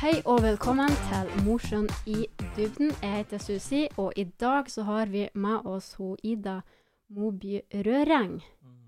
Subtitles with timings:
[0.00, 2.92] Hei og velkommen til Mosjøen i dybden.
[3.02, 6.60] Jeg heter Susi, og i dag så har vi med oss ho Ida
[7.08, 8.38] Moby Røreng.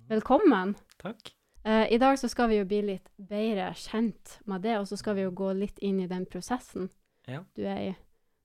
[0.09, 0.77] Velkommen.
[1.03, 1.33] Takk.
[1.67, 4.97] Uh, I dag så skal vi jo bli litt bedre kjent med det, og så
[4.97, 6.89] skal vi jo gå litt inn i den prosessen
[7.29, 7.43] Ja.
[7.57, 7.93] du er i.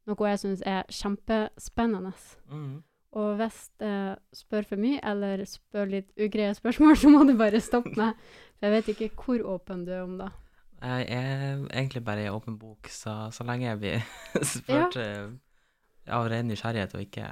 [0.06, 2.12] Noe jeg syns er kjempespennende.
[2.50, 2.84] Mhm.
[3.16, 7.64] Og hvis jeg spør for mye, eller spør litt ugreie spørsmål, så må du bare
[7.64, 8.20] stoppe meg.
[8.58, 10.32] For jeg vet ikke hvor åpen du er om det.
[10.86, 14.08] Jeg er egentlig bare i åpen bok, så, så lenge jeg blir
[14.46, 15.28] spurt ja.
[16.14, 17.30] av ren nysgjerrighet og ikke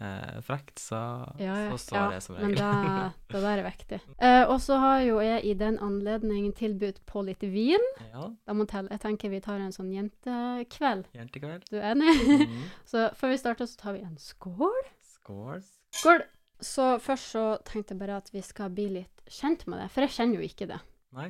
[0.00, 0.98] eh, frekt, så,
[1.40, 2.88] Ja, ja, så står ja, det som Men regel.
[2.88, 4.00] det, det der er viktig.
[4.18, 7.84] Eh, og så har jo jeg i den anledning tilbudt på litt vin.
[8.12, 8.88] ja, Da må telle.
[8.94, 11.06] Jeg tenker vi tar en sånn jentekveld.
[11.14, 11.68] jentekveld.
[11.70, 12.14] Du er enig?
[12.48, 12.62] Mm.
[12.86, 14.82] så før vi starter, så tar vi en skål.
[15.14, 15.62] Skål.
[15.92, 16.22] Skål!
[16.60, 20.02] Så først så tenkte jeg bare at vi skal bli litt kjent med det, for
[20.02, 20.78] jeg kjenner jo ikke det.
[21.14, 21.28] Nei.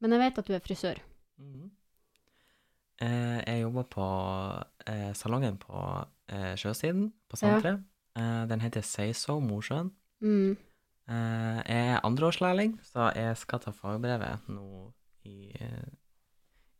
[0.00, 1.00] Men jeg vet at du er frisør.
[1.40, 1.70] Mm.
[3.02, 4.04] Eh, jeg jobber på
[4.86, 5.80] eh, salongen på
[6.28, 7.78] eh, sjøsiden på Ja.
[8.16, 9.90] Eh, den heter Seiso Mosjøen.
[10.20, 10.56] Mm.
[11.08, 14.92] Eh, jeg er andreårslærling, så jeg skal ta fagbrevet nå
[15.24, 15.50] i,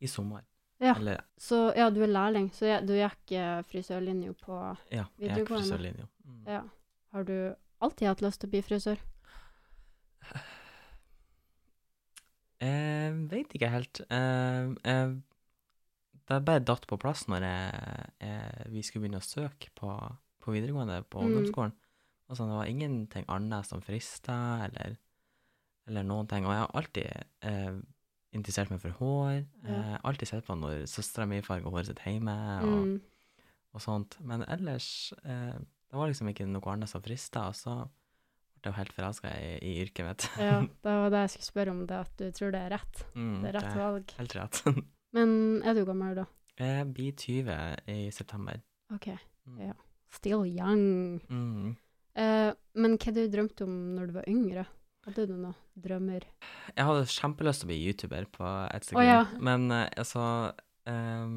[0.00, 0.42] i sommer.
[0.80, 0.94] Ja.
[0.96, 3.34] Eller Så ja, du er lærling, så jeg, du gikk
[3.70, 4.56] frisørlinja på
[4.90, 5.64] Ja, jeg er Videregående.
[5.68, 6.06] frisørlinja.
[6.24, 6.44] Mm.
[6.46, 6.62] Ja.
[7.12, 8.98] Har du alltid hatt lyst til å bli frisør?
[12.64, 14.00] Jeg vet ikke helt.
[14.08, 15.22] Eh, jeg,
[16.28, 19.90] det bare datt på plass når jeg, jeg, vi skulle begynne å søke på,
[20.44, 21.26] på videregående, på Mm.
[21.28, 21.72] ungdomsskolen.
[22.30, 24.94] Og sånn, det var ingenting annet som frista, eller,
[25.86, 26.46] eller noen ting.
[26.48, 27.10] Og jeg har alltid
[27.44, 27.74] eh,
[28.32, 29.42] interessert meg for hår.
[29.68, 29.74] Ja.
[29.74, 33.00] Eh, alltid sett på når søstera mi farger håret sitt hjemme, og, Mm.
[33.74, 34.16] og sånt.
[34.24, 35.58] Men ellers eh,
[35.90, 37.74] Det var liksom ikke noe annet som frista, og så
[38.64, 40.24] ble jeg helt forelska i, i yrket mitt.
[40.40, 40.56] Ja,
[40.88, 43.04] det var det jeg skulle spørre om, det at du tror det er rett.
[43.14, 44.14] Mm, Det er rett valg.
[44.18, 44.62] Helt rett.
[45.14, 46.26] Men er du gammel da?
[46.58, 48.58] Jeg blir 20 i september.
[48.94, 49.12] OK.
[49.46, 49.60] Mm.
[49.68, 49.74] Ja.
[50.14, 51.20] Still young.
[51.30, 51.74] Mm.
[52.14, 54.66] Eh, men hva du drømte om når du var yngre?
[55.04, 56.24] Hadde du noen drømmer?
[56.72, 59.24] Jeg hadde kjempelyst til å bli YouTuber på et sekund, oh, ja.
[59.36, 60.22] men eh, altså
[60.88, 61.34] um,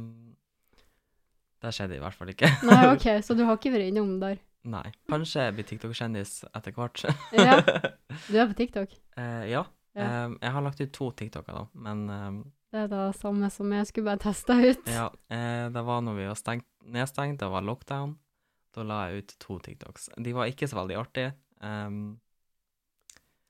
[1.60, 2.52] Det skjedde i hvert fall ikke.
[2.70, 4.40] Nei, OK, så du har ikke vært innom der?
[4.68, 4.86] Nei.
[5.12, 7.08] Kanskje jeg blir TikTok-kjendis etter hvert.
[7.36, 7.60] Ja.
[8.32, 8.94] Du er på TikTok?
[9.20, 9.62] Eh, ja.
[9.98, 10.08] Ja.
[10.26, 12.40] Um, jeg har lagt ut to TikToker, da, men ehm,
[12.78, 14.88] Det er det samme som jeg skulle bare teste ut.
[14.94, 18.14] ja, eh, det var når vi var stengt, nedstengt, det var lockdown.
[18.78, 20.10] Da la jeg ut to TikToks.
[20.22, 21.32] De var ikke så veldig artige.
[21.66, 22.20] Um,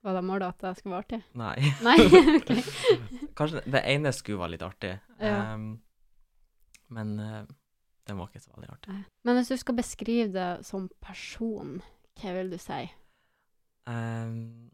[0.06, 1.20] Var det målet at det skulle være artig?
[1.36, 1.58] nei.
[1.88, 1.98] Nei?
[2.40, 3.34] OK.
[3.36, 5.34] Kanskje det ene skulle være litt artig, Ja.
[5.58, 5.66] um,
[6.96, 7.42] men uh,
[8.08, 8.94] den var ikke så veldig artig.
[8.96, 9.04] Nei.
[9.28, 11.82] Men hvis du skal beskrive det som person,
[12.22, 12.80] hva vil du si?
[13.92, 14.70] Um,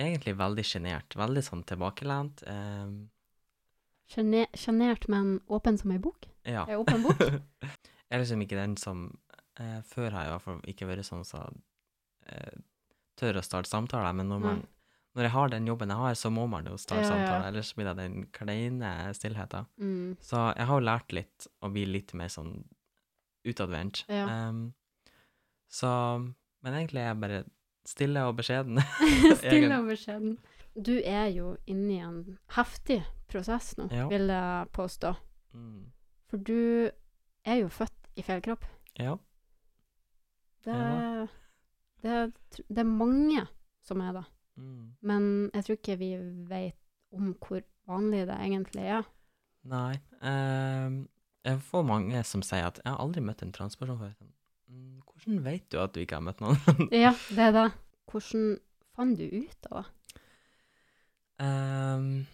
[0.00, 1.12] egentlig veldig sjenert.
[1.20, 2.40] Veldig sånn tilbakelent.
[2.46, 3.10] Gene-
[4.06, 6.28] Sjenert, men åpen som ei bok?
[6.46, 6.64] ja.
[6.70, 7.18] Ei åpen bok?
[8.06, 9.08] jeg er liksom ikke den som
[9.58, 11.58] eh, Før har jeg i hvert fall ikke vært sånn som
[12.30, 12.54] eh,
[13.18, 14.62] tør å starte samtaler, men når, man,
[15.16, 17.12] når jeg har den jobben jeg har, så må man jo starte Ja, ja.
[17.16, 19.66] samtaler, ellers blir det den kleine stillheten.
[19.80, 20.16] Mm.
[20.20, 22.58] Så jeg har jo lært litt å bli litt mer sånn
[23.46, 24.04] utadvendt.
[24.10, 24.26] Ja.
[24.30, 24.66] Ehm,
[25.70, 25.88] så
[26.62, 27.44] Men egentlig er jeg bare
[27.86, 28.80] stille og beskjeden.
[29.42, 30.36] Stille og beskjeden.
[30.76, 34.08] Du er jo inne i en heftig prosess nå, Ja.
[34.08, 35.14] vil jeg påstå.
[35.54, 35.86] Mm.
[36.28, 36.90] For du
[37.44, 38.64] er jo født i feil kropp.
[38.98, 39.16] Ja.
[40.64, 41.26] Det, Ja.
[42.02, 42.32] det,
[42.68, 43.46] det er mange
[43.82, 44.24] som er det.
[44.56, 44.92] Mm.
[45.02, 46.10] Men jeg tror ikke vi
[46.48, 46.76] vet
[47.12, 49.02] om hvor vanlig det egentlig er.
[49.66, 49.94] Nei.
[50.22, 50.96] Eh,
[51.46, 54.14] jeg får mange som sier at 'jeg har aldri møtt en transperson før'.
[54.68, 56.56] Mm, hvordan vet du at du ikke har møtt noen?
[56.92, 57.72] Ja, det er det.
[58.10, 58.58] Hvordan
[58.96, 59.90] fant du ut av det?
[61.42, 62.26] Ehm,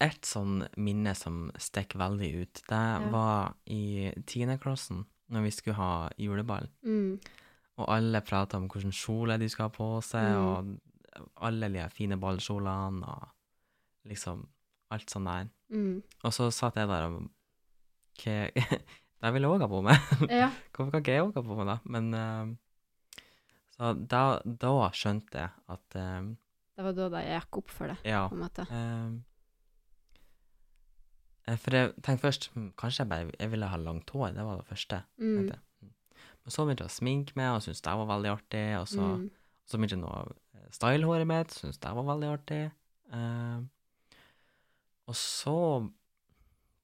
[0.00, 5.92] et sånn minne som stikker veldig ut, det var i tiendeklassen, når vi skulle ha
[6.20, 6.66] juleball.
[6.84, 7.18] Mm.
[7.80, 10.76] Og alle prata om hvilken kjole de skulle ha på seg, Mm.
[11.16, 13.28] og alle de fine ballkjolene, og
[14.10, 14.46] liksom
[14.90, 15.48] alt sånn der.
[15.72, 16.02] Mm.
[16.24, 17.30] Og så satt jeg der og
[18.20, 19.96] Det vil jeg òg ha på meg.
[20.42, 20.50] Ja.
[20.74, 21.78] Hvorfor kan ikke jeg òg ha på meg det?
[21.92, 22.46] Men uh,
[23.76, 26.30] Så da, da skjønte jeg at eh,
[26.80, 28.22] Det var da det gikk opp for deg, Ja.
[28.30, 28.64] på en måte.
[28.72, 29.10] eh,
[31.52, 34.32] eh, for jeg tenkte først hm, kanskje jeg bare jeg ville ha langt hår.
[34.36, 35.02] Det var det første.
[35.20, 35.50] Mm.
[35.50, 35.92] Mm.
[36.40, 38.64] Men så begynte jeg å sminke meg, og syntes det var veldig artig.
[38.80, 39.26] Og så, Mm.
[39.68, 42.62] så begynte jeg å style håret mitt, syntes det var veldig artig.
[43.12, 43.60] Eh,
[45.10, 45.56] og så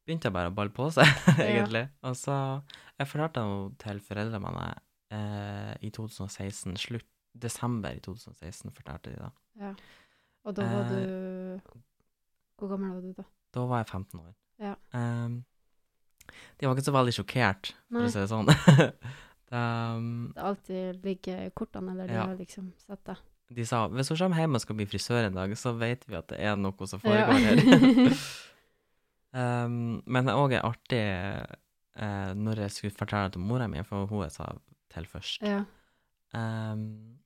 [0.07, 1.07] begynte jeg bare å balle på seg,
[1.41, 1.89] egentlig.
[2.03, 2.63] Og så
[2.99, 4.69] Jeg fortalte det til foreldrene mine
[5.13, 7.05] eh, i 2016, slutt,
[7.43, 9.31] desember i 2016, fortalte de da.
[9.61, 9.75] Ja.
[10.47, 11.61] Og da var Eh, du
[12.59, 13.25] Hvor gammel var du da?
[13.55, 14.35] Da var jeg 15 år.
[14.63, 14.75] Ja.
[14.95, 15.45] Ehm,
[16.59, 18.07] de var ikke så veldig sjokkert, for Nei.
[18.09, 18.49] å si det sånn.
[19.55, 22.25] Ehm, Det alltid ligger kortene, eller det Ja.
[22.27, 23.17] har liksom sett det.
[23.55, 26.17] de sa hvis hun kommer hjem og skal bli frisør en dag, så vet vi
[26.17, 27.27] at det er noe som Ja.
[27.29, 28.17] foregår her.
[29.67, 31.05] um, men det òg er artig
[32.01, 34.51] uh, når jeg skulle fortelle det til mora mi, for hun jeg sa
[34.93, 35.43] til først.
[35.43, 35.65] Ja.
[36.35, 37.19] Ehm,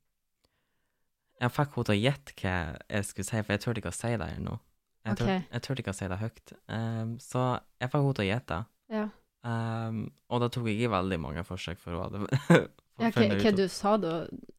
[1.40, 2.56] jeg fikk henne til å gjette hva
[2.90, 4.58] jeg skulle si, for jeg turte ikke å si det her nå.
[5.06, 5.46] Jeg, tør, Ok.
[5.54, 6.52] jeg turte ikke å si det høyt.
[6.68, 7.44] Um, så
[7.80, 8.60] jeg fikk henne til å gjette.
[8.96, 9.06] ja.
[9.40, 12.26] Um, og da tok jeg ikke veldig mange forsøk for henne.
[12.28, 12.58] hadde
[13.00, 14.10] ja hva, hva du sa da?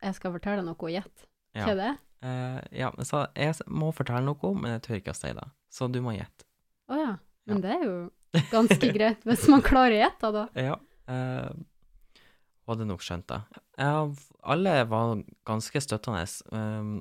[0.02, 1.28] Jeg skal fortelle noe og gjette.
[1.54, 1.68] Ja.
[1.68, 1.92] Hva er det?
[2.22, 5.46] Uh, ja, så jeg må fortelle noe, men jeg tør ikke å si det.
[5.70, 6.48] Så du må gjette.
[6.90, 7.12] Å ja.
[7.50, 7.96] Men det er jo
[8.56, 10.48] ganske greit hvis man klarer å gjette, da.
[10.58, 10.80] Ja.
[11.06, 11.54] Uh,
[12.72, 13.42] hadde nok skjønt det.
[13.78, 13.94] Ja,
[14.44, 16.26] alle var ganske støttende.
[16.52, 16.92] Um,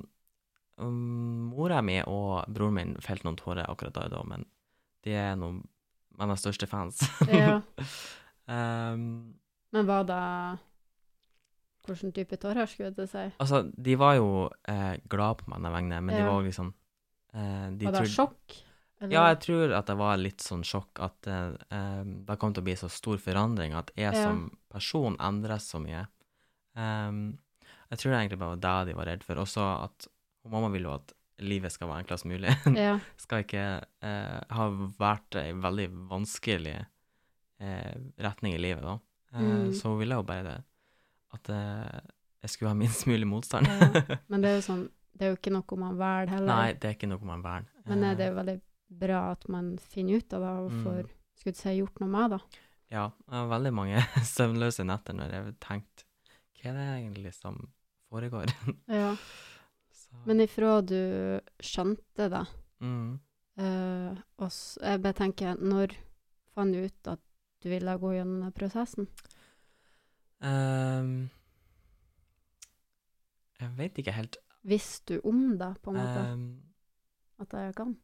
[0.77, 4.45] um, mora mi og broren min felte noen tårer akkurat da og da, men
[5.05, 5.63] de er noen
[6.21, 7.01] mine største fans.
[7.27, 7.61] Ja.
[8.47, 9.05] um,
[9.71, 10.23] Men var det
[11.87, 13.21] Hvilken type tårer, skulle jeg si?
[13.41, 14.27] altså, de var jo
[14.69, 16.27] eh, glad på mine vegne, men de Ja.
[16.29, 16.73] var liksom
[17.33, 18.57] eh, de Var det trodde- sjokk?
[19.01, 19.13] Eller?
[19.15, 22.61] Ja, jeg tror at det var litt sånn sjokk at eh, eh, det kom til
[22.61, 24.23] å bli så stor forandring, at jeg Ja.
[24.27, 26.03] som person endres så mye.
[26.77, 27.39] Um,
[27.91, 29.35] jeg tror egentlig bare det de var redd for.
[29.41, 30.07] Også at
[30.47, 31.11] mamma vil jo at
[31.41, 32.53] livet skal være enklest mulig.
[32.77, 32.99] Ja.
[33.17, 33.65] skal ikke
[34.05, 34.69] eh, ha
[35.01, 36.77] vært ei veldig vanskelig
[37.59, 38.99] eh, retning i livet, da.
[39.33, 39.73] Eh, Mm.
[39.73, 40.57] Så hun ville jo bare det.
[41.33, 42.01] At eh,
[42.43, 43.65] jeg skulle ha minst mulig motstand.
[43.67, 44.17] Ja.
[44.27, 46.47] Men det er jo sånn Det er jo ikke noe man velger heller.
[46.49, 47.67] Nei, det er ikke noe man velger.
[47.87, 48.55] Men det er jo veldig
[48.91, 50.83] bra at man finner ut av det og Mm.
[50.83, 51.09] får
[51.39, 52.41] skulle jeg si, gjort noe med det.
[52.91, 54.01] Ja, jeg har veldig mange
[54.35, 56.05] søvnløse netter når jeg har tenkt
[56.61, 57.55] hva er det egentlig som
[58.11, 58.51] foregår?
[58.87, 59.15] Ja.
[59.95, 62.43] Så, Men ifra du skjønte det,
[62.83, 63.19] mm,
[63.57, 65.95] eh, og jeg bare tenker Når
[66.53, 67.19] fant du ut at
[67.63, 69.07] du ville gå gjennom den prosessen?
[70.41, 71.29] Um,
[73.61, 74.37] jeg vet ikke helt.
[74.65, 76.23] Visste du om det, på en måte?
[76.33, 76.47] Um,
[77.41, 77.95] at det kan?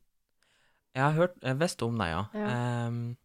[0.98, 2.24] Jeg har hørt, jeg visste om det, ja.
[2.34, 2.88] Ja.
[2.88, 3.18] Um,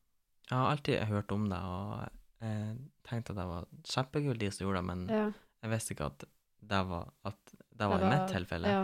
[0.51, 2.03] jeg har alltid hørt om det og
[2.45, 2.75] eh,
[3.09, 5.25] tenkt at det var kjempekult de som gjorde det, men Ja.
[5.63, 6.25] jeg visste ikke at
[6.63, 8.69] det var, at det var det i mitt tilfelle.
[8.69, 8.83] Ja.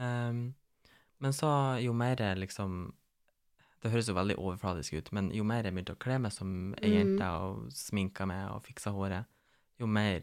[0.00, 0.54] Um,
[1.20, 1.50] men så,
[1.82, 2.94] jo mer jeg liksom
[3.82, 6.74] Det høres jo veldig overfladisk ut, men jo mer jeg begynte å kle meg som
[6.82, 6.96] ei Mm.
[6.98, 9.24] jente og sminka meg og fiksa håret,
[9.80, 10.20] jo mer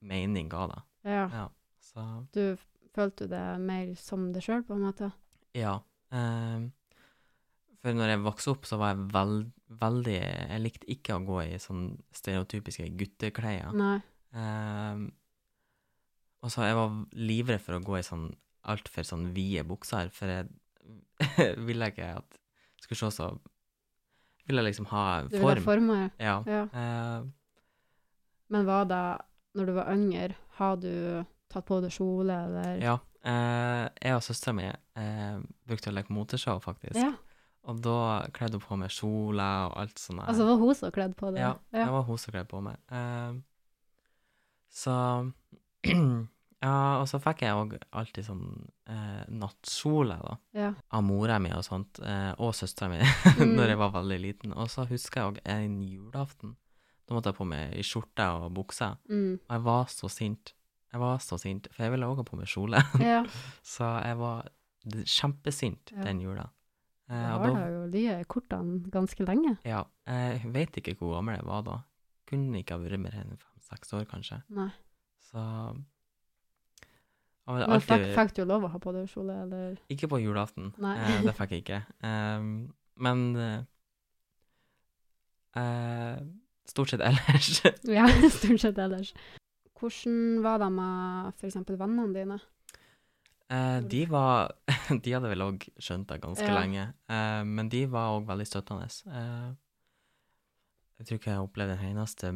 [0.00, 0.82] mening ga det.
[1.04, 1.28] ja.
[1.32, 1.48] Ja.
[1.82, 2.56] Så Du
[2.94, 5.12] følte det mer som deg sjøl, på en måte?
[5.54, 5.80] ja.
[6.12, 6.70] Ehm,
[7.82, 9.40] for når jeg vokste opp, så var jeg veld,
[9.82, 13.72] veldig Jeg likte ikke å gå i sånn stereotypiske gutteklær.
[14.38, 15.08] Ehm,
[16.42, 18.28] og så jeg var livredd for å gå i sånn
[18.70, 22.38] altfor sånn vide bukser, for jeg ville ikke at
[22.82, 23.32] skulle se så
[24.42, 25.30] Ville liksom ha form.
[25.30, 25.90] Du ville ha form.
[26.18, 26.32] Ja.
[26.50, 26.62] Ja.
[26.74, 27.28] Uh,
[28.50, 29.04] Men var det
[29.54, 32.80] når du var yngre, har du tatt på deg kjole, eller?
[32.82, 32.96] ja.
[33.22, 35.38] Uh, jeg og søstera mi uh,
[35.70, 36.98] brukte å leke moteshow, faktisk.
[36.98, 37.12] Ja.
[37.70, 37.96] Og da
[38.34, 40.24] kledde hun på meg kjole og alt sånt.
[40.26, 41.40] Altså, var hun som kledde på det?
[41.44, 42.76] Ja, det var hun som kledde på meg.
[42.90, 43.36] Eh,
[44.72, 44.94] så
[46.62, 48.42] Ja, og så fikk jeg òg alltid sånn
[48.86, 50.34] eh, nattkjole, da.
[50.54, 50.68] ja.
[50.94, 53.00] Av mora mi og sånt, eh, og søstera mi,
[53.42, 53.56] Mm.
[53.58, 54.52] når jeg var veldig liten.
[54.54, 56.52] Og så husker jeg òg en julaften.
[57.08, 58.92] Da måtte jeg på meg i skjorte og bukse.
[59.10, 59.40] Mm.
[59.42, 60.52] Og jeg var så sint.
[60.92, 62.82] Jeg var så sint, for jeg ville òg ha på meg kjole.
[63.02, 63.24] ja.
[63.74, 64.46] så jeg var
[65.02, 66.04] kjempesint Ja.
[66.06, 66.46] den jula.
[67.12, 69.56] Eh, og har da, jo de kortene ganske lenge.
[69.68, 71.78] ja, jeg vet ikke hvor gammel jeg var da.
[72.30, 74.38] Kunne ikke ha vært mer enn fem-seks år, kanskje.
[74.56, 74.70] Nei.
[75.28, 75.42] Så
[77.50, 79.76] Men fikk, alltid fikk du lov å ha på deg kjole, eller?
[79.92, 80.72] Ikke på julaften.
[80.78, 81.82] Eh, det fikk jeg ikke.
[82.06, 83.36] Um, men
[85.58, 86.16] uh,
[86.68, 87.60] stort sett ellers
[87.98, 89.12] Ja, stort sett ellers.
[89.76, 92.38] Hvordan var det med eksempel vennene dine?
[93.50, 94.52] Eh, De var
[95.04, 96.54] De hadde vel òg skjønt det ganske Ja.
[96.60, 98.88] lenge, eh, men de var òg veldig støttende.
[99.06, 99.54] Eh,
[100.98, 102.30] jeg tror ikke jeg opplevde en eneste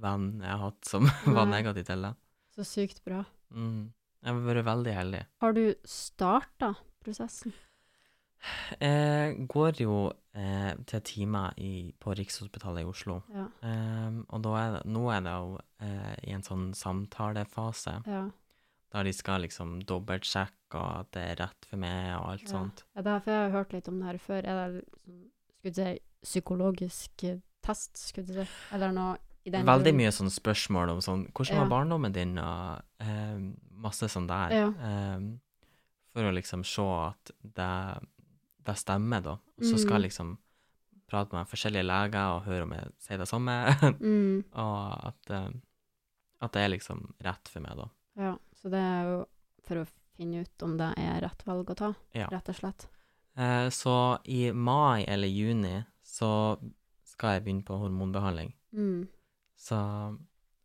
[0.00, 1.04] venn jeg har hatt som
[1.36, 1.60] var Nei.
[1.60, 2.14] negativ til det.
[2.56, 3.24] Så sykt bra.
[3.50, 3.92] Mm.
[4.22, 5.24] Jeg har vært veldig heldig.
[5.40, 7.52] Har du starta prosessen?
[8.80, 9.94] Jeg går jo
[10.32, 13.18] eh, til timer i, på Rikshospitalet i Oslo.
[13.34, 13.46] Ja.
[13.68, 18.22] Ehm, og er det, nå er det jo eh, i en sånn samtalefase, Ja.
[18.92, 22.48] Der de skal liksom dobbeltsjekke at det er rett for meg og alt Ja.
[22.50, 22.84] sånt.
[22.96, 24.44] ja derfor har jeg hørt litt om det her før.
[24.44, 25.30] Er det liksom,
[25.60, 28.48] skulle du si, psykologisk eh, test, skulle du si?
[28.72, 29.16] Eller noe
[29.46, 31.62] i den Veldig mye sånne spørsmål om sånn Hvordan Ja.
[31.64, 32.38] var barndommen din?
[32.38, 33.38] Og eh,
[33.70, 34.50] masse sånn der.
[34.50, 34.68] Ja.
[34.68, 35.20] Eh,
[36.12, 38.08] for å liksom se at det,
[38.66, 39.30] det stemmer, da.
[39.38, 40.02] Og så skal Mm.
[40.02, 40.38] jeg liksom
[41.08, 43.54] prate med forskjellige leger og høre om jeg sier det samme,
[44.00, 45.50] Mm, og at, eh,
[46.42, 47.88] at det er liksom rett for meg, da.
[48.16, 48.36] ja.
[48.60, 49.18] Så det er jo
[49.66, 49.86] for å
[50.16, 52.26] finne ut om det er rett valg å ta, Ja.
[52.32, 52.88] rett og slett.
[53.36, 56.58] Eh, så i mai eller juni så
[57.04, 58.52] skal jeg begynne på hormonbehandling.
[58.74, 59.08] Mm,
[59.60, 59.76] Så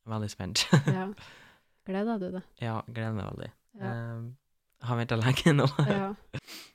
[0.07, 0.65] veldig spent.
[0.87, 1.07] ja.
[1.85, 2.43] Gleder du deg?
[2.61, 3.51] ja, gleder meg veldig.
[3.79, 3.91] Ja.
[3.91, 5.65] Eh, har venta lenge nå.
[5.87, 6.13] ja.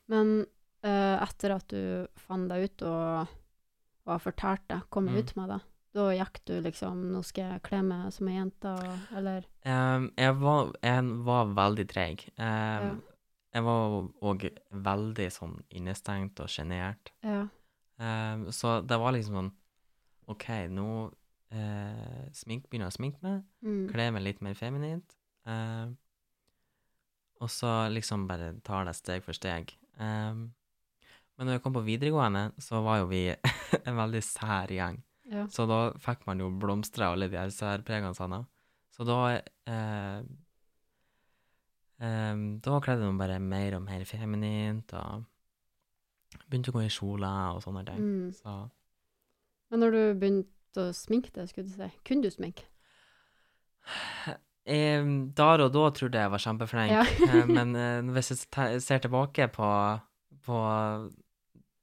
[0.09, 0.47] Men
[0.83, 3.29] eh, etter at du fant deg ut og,
[4.07, 5.17] og har fortalt det, kom Mm.
[5.19, 5.61] ut med det,
[5.95, 8.75] da gikk du liksom Nå skal jeg kle meg som ei jente,
[9.17, 12.27] eller Um, jeg, var, jeg var veldig treg.
[12.39, 12.91] Um, Ja.
[13.53, 17.11] Jeg var òg veldig sånn innestengt og sjenert.
[17.27, 17.49] Ja.
[17.99, 19.49] Um, så det var liksom sånn
[20.31, 20.87] OK, nå
[21.51, 23.89] eh, smink, begynner jeg å sminke meg, Mm.
[23.91, 25.17] kle meg litt mer feminint.
[25.45, 25.97] Um,
[27.41, 29.75] og så liksom bare tar det steg for steg.
[29.99, 30.53] Um,
[31.37, 33.25] men når jeg kom på videregående, så var jo vi
[33.87, 35.03] en veldig sær gjeng.
[35.31, 35.47] Ja.
[35.53, 38.41] Så da fikk man jo blomstre alle de her særpregene sånn.
[38.91, 40.23] Så da eh,
[42.03, 45.25] eh, Da kledde man bare mer og mer feminint, og
[46.51, 48.03] begynte å gå i kjole og sånne ting.
[48.03, 48.35] Mm.
[48.35, 48.57] Så
[49.71, 52.67] Men når du begynte å sminke deg, skulle du si, kunne du sminke?
[54.67, 55.03] eh,
[55.41, 57.07] Der og da trodde jeg jeg var kjempeflink, Ja.
[57.31, 59.71] eh, men eh, hvis jeg ser tilbake på,
[60.47, 60.59] på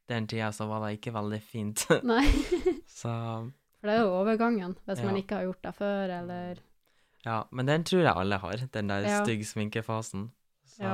[0.08, 1.84] den tida, så var det ikke veldig fint.
[2.08, 2.24] Nei.
[3.00, 3.12] så
[3.80, 6.62] For det er jo overgangen, hvis man ikke har gjort det før, eller
[7.26, 7.42] ja.
[7.52, 9.24] Men den tror jeg alle har, den der Ja.
[9.24, 10.30] stygg sminkefasen.
[10.66, 10.94] Så Ja.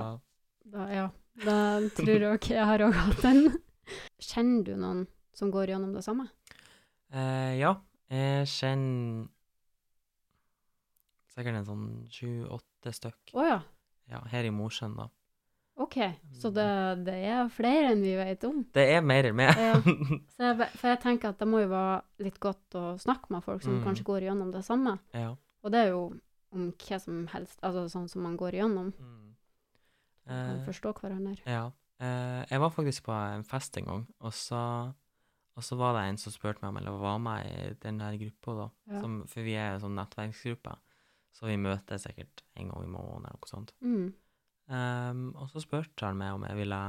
[0.65, 1.09] da, Ja.
[1.43, 1.57] Da
[1.97, 3.47] tror jeg også jeg har òg hatt den.
[4.21, 6.27] Kjenner du noen som går gjennom det samme?
[7.11, 7.75] Eh, ja,
[8.09, 9.27] jeg kjenner
[11.33, 13.33] sikkert en sånn sju-åtte stykk.
[13.33, 13.59] Å ja.
[14.11, 15.07] Ja, her i Mosjøen, da.
[15.83, 15.97] OK.
[16.39, 16.65] Så det,
[17.05, 18.63] det er flere enn vi vet om.
[18.75, 19.53] Det er mer enn meg.
[19.59, 19.77] Ja.
[20.35, 23.43] Så jeg, for jeg tenker at det må jo være litt godt å snakke med
[23.45, 23.83] folk som Mm.
[23.85, 24.97] kanskje går gjennom det samme.
[25.13, 25.35] ja.
[25.63, 26.01] Og det er jo
[26.53, 28.89] om hva som helst, altså sånn som man går gjennom.
[28.99, 29.29] Mm.
[30.27, 31.37] Man Eh, forstår hverandre.
[31.45, 31.71] ja.
[31.99, 34.93] Eh, jeg var faktisk på en fest en gang, og så,
[35.55, 38.17] og så var det en som spurte meg om jeg var med i den der
[38.19, 38.67] gruppa, da.
[38.91, 39.01] Ja.
[39.01, 40.75] Som, for vi er en sånn nettverksgruppe,
[41.33, 43.71] så vi møtes sikkert en gang i måneden eller noe sånt.
[43.81, 44.13] Mm.
[44.71, 46.79] Ehm, og så spurte han meg om jeg ville,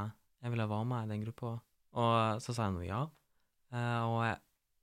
[0.43, 1.57] jeg ville være med i den gruppa,
[1.99, 3.03] og så sa jeg nå ja.
[3.75, 4.37] Uh, og jeg,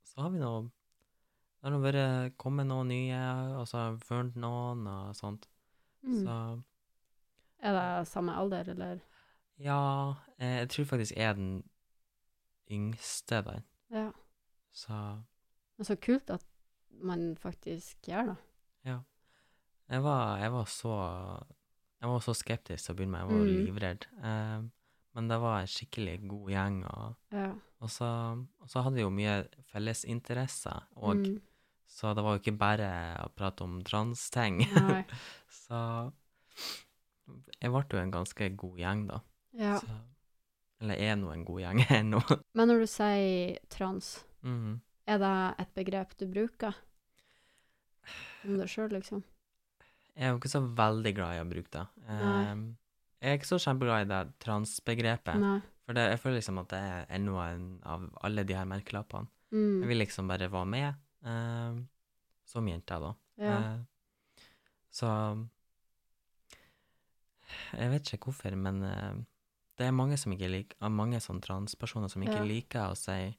[0.04, 3.18] så har vi nå Det har nå vært kommet noen nye,
[3.56, 5.46] og så har jeg funnet noen, og sånt.
[6.02, 6.16] Mm.
[6.24, 6.34] Så
[7.62, 8.98] Er det samme alder, eller?
[9.62, 9.78] ja,
[10.38, 11.62] eh, jeg tror faktisk jeg er den
[12.70, 14.10] yngste der, Ja.
[14.72, 15.22] så
[15.78, 16.44] Men så kult at
[16.90, 18.36] man faktisk gjør det.
[19.88, 20.92] jeg var, jeg var så
[22.02, 23.66] Jeg var så skeptisk til å begynne med, jeg var Mm.
[23.66, 24.06] livredd.
[24.26, 24.70] Ehm,
[25.14, 27.52] men det var en skikkelig god gjeng, og, Ja.
[27.80, 28.08] og, så,
[28.60, 31.40] og så hadde vi jo mye fellesinteresser, og Mm.
[31.92, 34.60] Så det var jo ikke bare å prate om transting.
[35.48, 36.10] Så
[37.60, 39.18] jeg ble jo en ganske god gjeng, da.
[39.52, 39.74] Ja.
[39.78, 39.98] Så,
[40.80, 42.22] eller er nå en god gjeng ennå.
[42.54, 44.80] Men når du sier trans, mm.
[45.06, 45.34] er det
[45.66, 46.74] et begrep du bruker?
[48.44, 49.22] Om deg sjøl, liksom?
[50.16, 51.86] Jeg er jo ikke så veldig glad i å bruke det.
[52.12, 52.64] Ehm,
[53.22, 55.38] jeg er ikke så kjempeglad i det transbegrepet,
[55.86, 59.28] for det, jeg føler liksom at det er enda en av alle de her merkelappene.
[59.52, 59.88] Jeg Mm.
[59.88, 61.88] vil liksom bare være med ehm,
[62.44, 63.14] som jente, da.
[63.38, 63.58] Ja.
[63.58, 63.84] Uh,
[64.90, 65.08] så
[67.72, 69.14] Jeg vet ikke hvorfor, men uh,
[69.78, 72.44] det er mange som ikke liker Mange sånne transpersoner som ikke Ja.
[72.48, 73.36] liker å si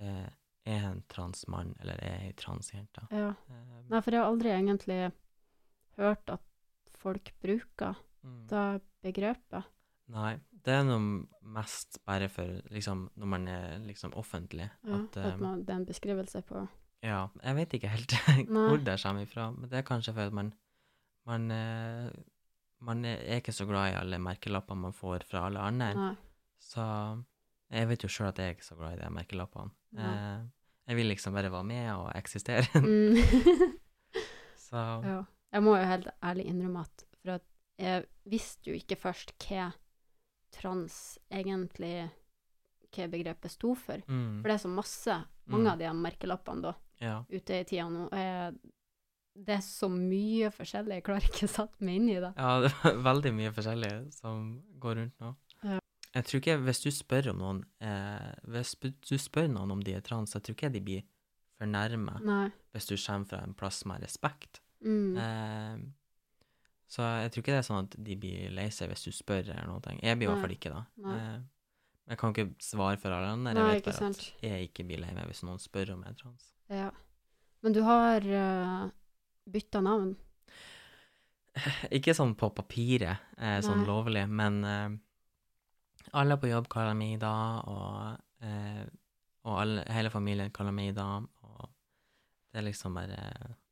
[0.00, 0.28] eh,
[0.64, 3.02] er jeg en transmann eller er jeg ei transjente.
[3.12, 3.30] ja.
[3.50, 5.12] Eh, Nei, for jeg har aldri egentlig
[6.00, 6.42] hørt at
[7.00, 8.46] folk bruker mm.
[8.50, 8.64] det
[9.04, 9.68] begrepet.
[10.10, 11.00] Nei, det er noe
[11.54, 14.66] mest bare for liksom når man er liksom offentlig.
[14.84, 16.64] Ja, at, at eh, man, det er en beskrivelse på
[17.06, 18.16] Ja, jeg vet ikke helt
[18.50, 20.52] hvor det kommer ifra, men det er kanskje fordi man
[21.28, 22.10] man, eh,
[22.80, 25.90] man er ikke så glad i alle merkelappene man får fra alle andre.
[25.94, 26.14] Nei.
[26.60, 26.84] Så
[27.70, 29.70] jeg vet jo sjøl at jeg er ikke så glad i de merkelappene.
[29.98, 30.40] Eh,
[30.90, 32.66] jeg vil liksom bare være med og eksistere.
[32.80, 33.16] Mm.
[34.70, 35.20] så ja.
[35.52, 37.46] Jeg må jo helt ærlig innrømme at for at
[37.80, 39.70] jeg visste jo ikke først hva
[40.54, 42.10] trans egentlig
[42.90, 44.00] Hva begrepet sto for.
[44.08, 45.16] mm, For det er så masse,
[45.46, 45.72] mange Mm.
[45.72, 47.24] av de merkelappene da, ja.
[47.30, 48.08] ute i tida nå.
[48.10, 48.54] Jeg,
[49.46, 52.32] Det er så mye forskjellig, jeg klarer ikke å sette meg inn i det.
[52.36, 55.30] ja, det er veldig mye forskjellig som går rundt nå.
[55.62, 55.78] Ja.
[56.14, 59.94] Jeg tror ikke, Hvis du spør om noen eh, Hvis du spør noen om de
[59.94, 61.02] er trans, jeg tror ikke de blir
[61.60, 62.50] fornærma Nei.
[62.74, 64.60] hvis du kommer fra en plass med respekt.
[64.80, 65.16] Mm.
[65.20, 65.80] Eh,
[66.90, 69.44] Så jeg tror ikke det er sånn at de blir lei seg hvis du spør
[69.52, 69.80] eller noe.
[70.02, 70.80] Jeg blir i hvert fall ikke da.
[71.04, 71.18] Nei.
[71.18, 71.40] Eh,
[72.10, 73.52] jeg kan ikke svare for alle andre.
[73.54, 74.18] Nei, Jeg vet bare sant.
[74.18, 76.48] at jeg ikke blir lei meg hvis noen spør om jeg er trans.
[76.68, 76.88] Ja.
[77.62, 78.90] Men du har uh,
[79.46, 80.16] bytta navn?
[81.96, 83.86] Ikke sånn på papiret, eh, sånn Nei.
[83.88, 84.90] lovlig, men eh,
[86.18, 87.32] alle på jobb kaller meg Ida,
[87.68, 88.84] og, eh,
[89.44, 91.06] og alle, hele familien kaller meg Ida,
[91.44, 91.68] og
[92.50, 93.18] det er liksom bare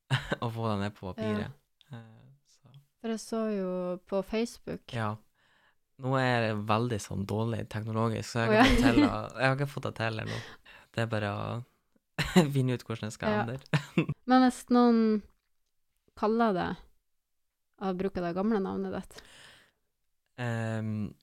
[0.44, 1.54] å få det ned på papiret.
[1.92, 2.02] Ja.
[2.48, 3.70] så, For jeg så jo
[4.08, 5.14] på Facebook ja.
[5.98, 8.66] Nå er det veldig sånn dårlig teknologisk, så jeg oh, ja.
[8.78, 10.36] til jeg har ikke fått det til ennå.
[10.94, 11.48] Det er bare å
[12.54, 13.40] finne ut hvordan jeg skal Ja.
[13.42, 14.04] endre.
[14.30, 15.00] Men hvis noen
[16.18, 16.68] kaller det
[17.82, 19.18] og bruker det gamle navnet ditt,
[20.38, 21.14] Um,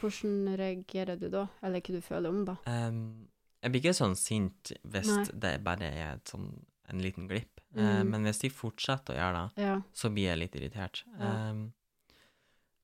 [0.00, 1.46] hvordan reagerer du da?
[1.60, 2.54] Eller hva du føler om da?
[2.64, 3.28] Um,
[3.60, 5.24] jeg blir ikke sånn sint hvis Nei.
[5.44, 6.48] det bare er sånn,
[6.88, 7.51] en liten glipp.
[7.74, 8.10] Eh, Mm.
[8.10, 9.76] men hvis de fortsetter å gjøre det, Ja.
[9.92, 11.04] så blir jeg litt irritert.
[11.18, 11.50] Ja.
[11.50, 11.72] Um,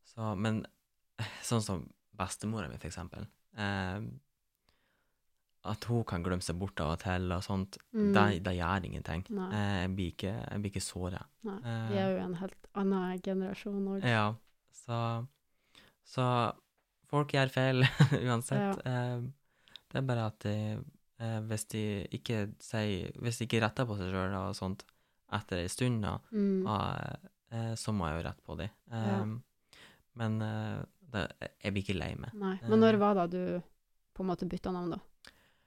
[0.05, 0.65] så, men
[1.43, 3.27] sånn som bestemora mi, for eksempel.
[3.57, 4.21] Um,
[5.69, 8.13] at hun kan glemme seg bort av og til og sånt, Mm.
[8.15, 9.25] det, det gjør ingenting.
[9.29, 9.49] Nei.
[9.53, 11.25] Eh, jeg blir ikke, jeg blir ikke.
[11.45, 11.57] Nei.
[11.59, 14.05] Eh, Vi er jo en helt annen generasjon òg.
[14.09, 14.35] Ja,
[14.73, 15.27] så,
[16.07, 16.55] så
[17.11, 17.83] folk gjør feil
[18.31, 18.81] uansett.
[18.87, 19.21] Eh,
[19.91, 20.55] det er bare at de,
[21.21, 21.83] eh, hvis de
[22.13, 24.85] ikke sier Hvis de ikke retter på seg sjøl og sånt
[25.33, 26.67] etter ei stund, da, Mm.
[26.67, 28.71] og, eh, så må jeg jo rette på dem.
[28.91, 29.25] Ja.
[30.17, 31.27] Men eh, det,
[31.65, 32.33] jeg blir ikke lei meg.
[32.35, 32.59] Nei.
[32.69, 32.99] Men når Eh.
[33.03, 33.63] var da du
[34.15, 34.99] på en måte bytta navn, da?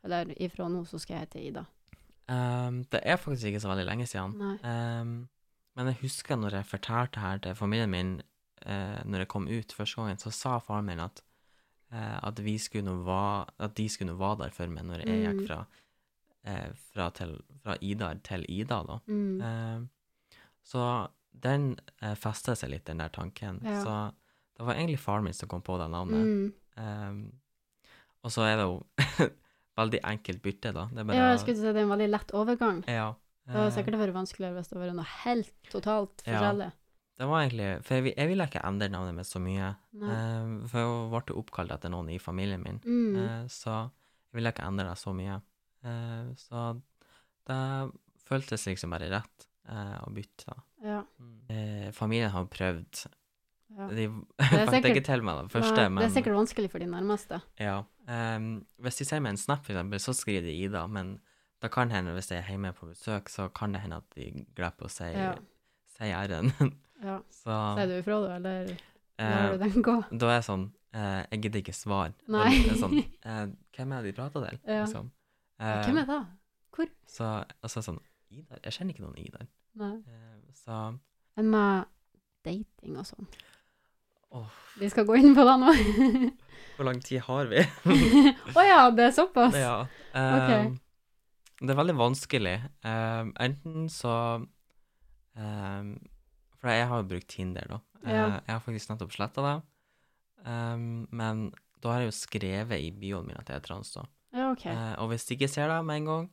[0.03, 1.65] Eller ifra nå så skal jeg hete Ida.
[2.31, 4.33] Um, det er faktisk ikke så veldig lenge siden.
[4.63, 5.29] Um,
[5.75, 8.21] men jeg husker når jeg fortalte her til familien min
[8.65, 11.21] uh, når jeg kom ut første gangen, så sa faren min at,
[11.91, 15.21] at, vi skulle nå va, at de skulle nå være der for meg når jeg
[15.25, 15.47] gikk Mm.
[15.47, 15.65] fra,
[16.45, 17.33] eh, fra, til,
[17.63, 18.99] fra Ida til Ida, da.
[19.07, 19.41] Mm.
[19.41, 19.81] Eh,
[20.63, 20.85] så
[21.33, 23.59] den eh, festa seg litt, den der tanken.
[23.63, 23.81] Ja.
[23.83, 23.95] Så
[24.57, 26.25] det var egentlig faren min som kom på det navnet.
[26.25, 26.53] Mm.
[26.77, 27.21] Um,
[28.23, 28.83] og så er det jo
[29.81, 30.87] veldig enkelt bytte, da.
[30.93, 32.83] Det bare Ja, jeg skulle si det er en veldig lett overgang.
[32.87, 33.13] ja,
[33.47, 36.39] Det hadde eh, sikkert vært vanskeligere hvis det var noe helt totalt Ja.
[37.21, 39.67] Det var egentlig For jeg, jeg ville ikke endre navnet mitt så mye.
[39.93, 43.15] Eh, for jeg ble oppkalt etter noen i familien min, Mm.
[43.21, 45.37] eh, så jeg ville ikke endre det så mye.
[45.85, 46.81] Eh, så
[47.47, 47.61] det
[48.25, 50.45] føltes liksom bare rett eh, å bytte.
[50.49, 50.57] da.
[50.83, 51.01] Ja.
[51.53, 53.05] Eh, familien har prøvd
[53.71, 53.85] ja.
[53.87, 54.07] De
[54.41, 56.85] fikk sikkert- ikke til meg det første, Nei, men Det er sikkert vanskelig for de
[56.91, 57.41] nærmeste.
[57.61, 57.83] ja.
[58.11, 61.21] Em, hvis de sier meg en snap, for eksempel, så skriver de Ida, men
[61.61, 64.25] det kan hende, hvis jeg er hjemme på besøk, så kan det hende at de
[64.57, 65.35] glemmer å si, Ja.
[65.95, 66.51] si R-en.
[67.01, 67.17] Ja.
[67.33, 69.95] så Sier du ifra, du, eller eh, lar du den gå?
[70.11, 72.13] Da er jeg sånn eh, Jeg gidder ikke svare.
[72.31, 72.49] Nei.
[72.69, 73.45] Er sånn, eh,
[73.77, 74.59] hvem er det de prater til?
[74.67, 74.83] Ja.
[74.85, 75.09] Liksom.
[75.61, 76.19] Eh, Hvem er det?
[76.75, 76.91] Hvor?
[77.09, 77.99] Så, og så sånn
[78.31, 78.61] Idar?
[78.63, 79.47] Jeg kjenner ikke noen Idar.
[79.81, 79.95] Nei.
[80.07, 80.77] Eh, så
[81.39, 81.89] Enn med
[82.45, 83.27] dating og sånn.
[84.31, 84.47] Oh.
[84.79, 85.73] Vi skal gå inn på det nå.
[86.77, 87.61] hvor lang tid har vi?
[88.57, 89.57] Å ja, det er såpass?
[89.59, 89.75] ja.
[90.15, 90.69] eh,
[91.61, 92.55] Det er veldig vanskelig.
[92.87, 94.13] Um, enten så
[95.35, 95.91] eh,
[96.61, 97.79] For jeg har jo brukt Tinder, da.
[98.05, 98.25] Eh, Ja.
[98.45, 99.55] Jeg har faktisk nettopp sletta det.
[100.45, 104.05] Um, men da har jeg jo skrevet i bioen min at jeg er trans, da.
[104.33, 104.65] Ja, OK.
[104.65, 106.29] uh, og hvis de ikke ser det med en gang,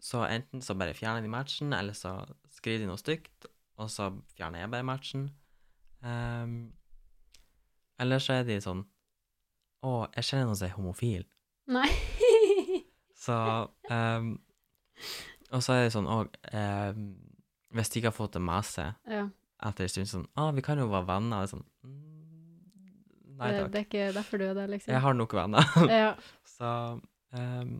[0.00, 2.12] så enten så bare fjerner de matchen, eller så
[2.52, 3.48] skriver de noe stygt,
[3.80, 5.30] og så fjerner jeg bare matchen.
[6.04, 6.72] Um,
[7.98, 8.82] eller så er de sånn
[9.82, 11.24] Å, jeg kjenner noen som er homofil.
[11.72, 11.88] Nei.
[13.26, 13.34] Så
[13.90, 14.28] um,
[15.50, 16.28] Og så er det sånn òg
[17.74, 19.24] Hvis de ikke har fått det med seg ja.
[19.64, 21.42] Etter en stund sånn Å, vi kan jo være venner.
[21.42, 21.92] Det er sånn mm,
[23.36, 23.68] Nei takk.
[23.72, 24.92] det er ikke derfor du er der, liksom?
[24.94, 25.70] Jeg har nok venner.
[25.92, 26.10] Ja.
[26.56, 26.68] Så
[27.36, 27.76] um,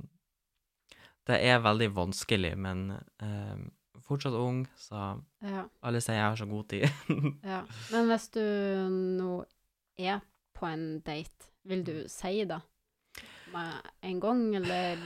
[1.26, 2.82] det er veldig vanskelig, men
[3.24, 3.62] um,
[4.06, 5.64] fortsatt ung, så ja.
[5.82, 6.84] alle sier jeg har så god tid.
[7.52, 7.62] Ja.
[7.90, 8.42] Men hvis du
[9.18, 9.30] nå
[9.98, 10.20] er
[10.56, 12.60] på en date, vil du si det
[13.52, 15.00] med en gang, eller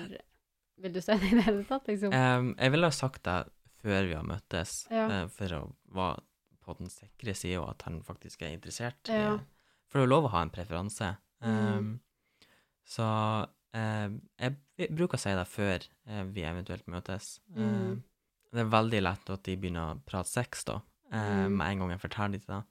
[0.81, 2.13] vil du si det i det hele tatt, liksom?
[2.13, 3.39] Um, jeg ville ha sagt det
[3.81, 5.07] før vi har møttes, Ja.
[5.23, 5.63] eh, for å
[5.97, 6.21] være
[6.65, 9.09] på den sikre sida, at han faktisk er interessert.
[9.09, 9.39] i- Ja.
[9.89, 11.17] For det er jo lov å ha en preferanse.
[11.43, 11.49] Mm.
[11.49, 12.01] Ehm,
[12.87, 17.41] så ehm, jeg bruker å si det før eh, vi eventuelt møtes.
[17.57, 18.03] Mm.
[18.53, 20.81] Det er veldig lett at de begynner å prate sex, da,
[21.13, 21.57] Mm.
[21.57, 22.65] med en gang jeg forteller dem det.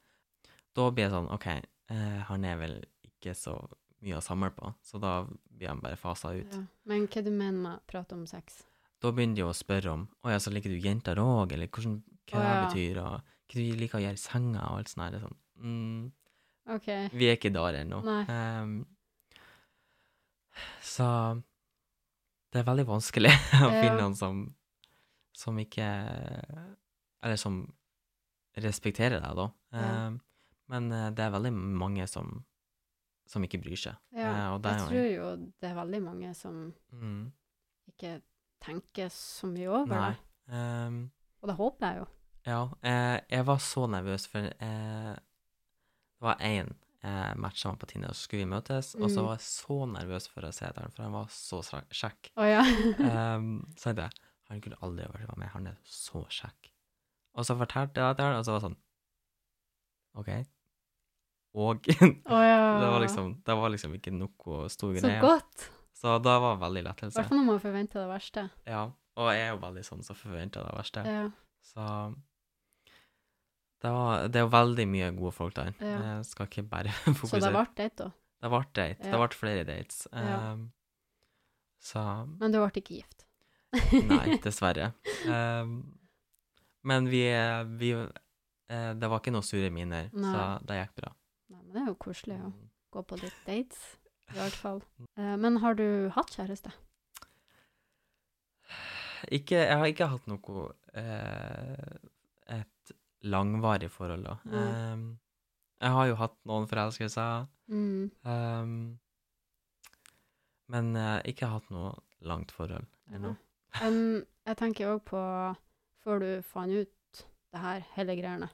[0.75, 1.47] Da blir det sånn OK,
[1.91, 3.67] uh, han er vel ikke så
[4.01, 5.25] mye å samle på, så da
[5.57, 6.53] blir han bare fasa ut.
[6.53, 6.61] Ja.
[6.85, 8.63] Men hva du mener med prate om sex?
[9.01, 12.01] Da begynner de å spørre om Å ja, så liker du jenter òg, eller hvordan,
[12.31, 12.65] hva Å, det ja.
[12.69, 15.03] betyr, og hva du liker å gjøre i senga, og alt sånt.
[15.03, 15.15] her.
[15.17, 15.37] Er Sånn.
[15.59, 16.11] Mm,
[16.75, 16.87] OK.
[17.17, 17.99] vi er ikke der ennå.
[18.29, 18.75] Ehm,
[20.83, 21.07] så
[22.53, 23.31] det er veldig vanskelig
[23.65, 24.39] å finne noen som,
[25.37, 25.85] som ikke
[27.23, 27.61] Eller som
[28.59, 29.45] respekterer deg, da.
[29.77, 30.19] Ehm,
[30.69, 32.43] Men eh, det er veldig mange som,
[33.29, 33.95] som ikke bryr seg.
[34.13, 35.29] Ja, uh, jeg tror jo
[35.61, 37.31] det er veldig mange som Mm.
[37.89, 38.21] ikke
[38.61, 40.17] tenker så mye over det.
[40.51, 40.99] Um,
[41.41, 42.07] Og det håper jeg jo.
[42.45, 45.15] Ja, eh, jeg var så nervøs, for eh,
[46.19, 46.73] det var én
[47.03, 49.25] eh, match som var på Tinder, og så skulle vi møtes, og så Mm.
[49.27, 52.31] var jeg så nervøs for å se etter for han var så kjekk.
[52.35, 52.63] Oh, ja.
[52.99, 54.11] Um, så tenkte jeg
[54.49, 56.71] han kunne aldri vært med, han er så kjekk.
[57.37, 58.79] Og så fortalte jeg det, og så var det sånn
[60.17, 60.29] OK.
[61.59, 61.85] Og
[62.29, 62.79] oh, ja.
[62.81, 65.69] det var liksom Det var liksom ikke noe stor Så godt.
[65.97, 67.15] Så da var det veldig I lettelse.
[67.19, 68.43] hvert fall når man forventer det verste.
[68.69, 68.83] Ja.
[69.19, 71.03] Og jeg er jo veldig sånn som forventer det verste.
[71.05, 71.23] Ja.
[71.65, 71.85] Så
[73.81, 75.69] det, var, det er jo veldig mye gode folk der.
[75.79, 75.99] Ja.
[76.17, 77.29] Jeg skal ikke bare fokusere.
[77.39, 78.09] Så det ble date, da.
[78.43, 79.05] Det ble date.
[79.05, 79.11] Ja.
[79.13, 80.01] Det ble flere dates.
[80.13, 80.35] Ja.
[80.53, 80.65] Um,
[81.79, 82.01] så
[82.41, 83.25] Men du ble ikke gift.
[84.11, 84.91] Nei, dessverre.
[85.29, 85.77] Um,
[86.89, 87.21] men vi,
[87.79, 90.33] vi uh, Det var ikke noe sure miner, Nei.
[90.33, 91.13] så det gikk bra.
[91.53, 92.67] Nei, men det er jo koselig å Mm.
[92.95, 93.81] gå på litt dates,
[94.33, 94.79] i hvert fall.
[95.19, 96.71] Uh, men har du hatt kjæreste?
[99.35, 101.97] Ikke, jeg har ikke hatt noe uh,
[102.55, 104.37] et langvarig forhold, da.
[104.45, 104.93] Mm.
[104.93, 105.19] Um,
[105.79, 108.09] jeg har jo hatt noen forelskelser, Mm.
[108.25, 108.99] um,
[110.73, 111.91] men uh, ikke hatt noe
[112.25, 113.35] langt forhold ennå.
[113.79, 113.99] Men
[114.47, 115.21] jeg tenker òg på,
[116.03, 117.21] før du fant ut
[117.53, 118.49] det her, hele greiene,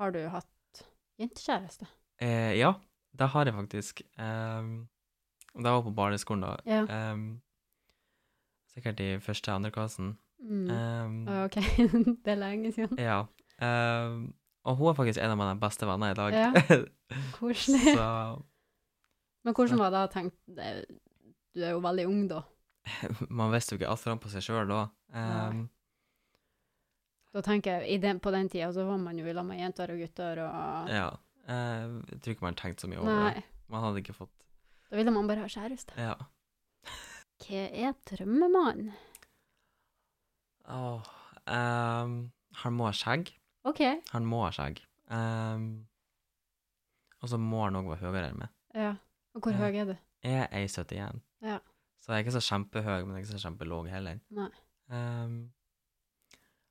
[0.00, 0.82] har du hatt
[1.20, 1.86] jentekjæreste?
[2.22, 2.72] Eh, ja,
[3.16, 4.02] det har jeg faktisk.
[4.18, 4.88] Um,
[5.54, 6.56] det var på barneskolen, da.
[6.66, 7.12] Ja.
[7.12, 7.40] Um,
[8.70, 10.12] sikkert i første andre andreklassen.
[10.40, 10.70] Mm.
[10.70, 11.58] Um, OK,
[12.24, 12.98] det er lenge siden.
[12.98, 13.24] ja.
[13.60, 14.30] Um,
[14.64, 16.36] og hun er faktisk en av mine beste venner i dag.
[16.36, 16.78] Ja.
[17.36, 17.94] Koselig.
[19.44, 20.36] Men hvordan var det å tenke
[21.56, 22.42] Du er jo veldig ung da.
[23.40, 24.82] man visste jo ikke alt fram på seg sjøl da.
[25.12, 25.64] Um,
[27.34, 29.60] Da tenker jeg, i den, På den tida så var man jo i lag med
[29.60, 31.08] jenter og gutter og ja.
[31.50, 33.30] Eh, jeg tror ikke man tenkte så mye over Nei.
[33.34, 33.44] det.
[33.72, 34.34] Man hadde ikke fått
[34.90, 35.96] Da ville man bare ha kjæreste.
[35.98, 36.14] Ja.
[37.40, 38.90] Hva er drømmemannen?
[40.70, 41.08] Åh,
[41.50, 42.14] um,
[42.62, 43.32] han må ha skjegg.
[43.68, 43.80] OK.
[44.12, 44.80] Han må ha skjegg.
[45.10, 45.86] Um,
[47.20, 48.54] og så må han òg være høyere enn meg.
[48.76, 48.94] Ja.
[49.36, 49.94] Og hvor høy er du?
[50.24, 51.20] Jeg er 1,71.
[51.44, 51.58] Ja.
[52.00, 54.20] Så jeg er ikke så kjempehøy, men jeg er ikke så kjempelåg heller.
[54.36, 54.48] Nei.
[54.90, 55.38] Um,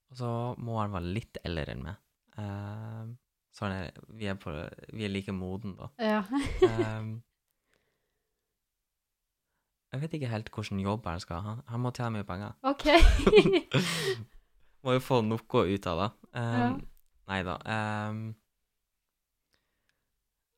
[0.09, 2.01] og så må han være litt eldre enn meg.
[2.39, 3.13] Um,
[3.53, 4.53] så han er, vi, er på,
[4.95, 5.89] vi er like moden, da.
[6.01, 6.23] Ja.
[6.65, 7.19] Um,
[9.93, 11.55] jeg vet ikke helt hvilken jobb han skal ha.
[11.69, 12.57] Han må tjene mye penger.
[12.69, 12.89] OK.
[14.83, 16.09] må jo få noe ut av det.
[16.33, 16.69] Um, Ja.
[17.29, 17.55] Nei da.
[18.09, 18.21] Um,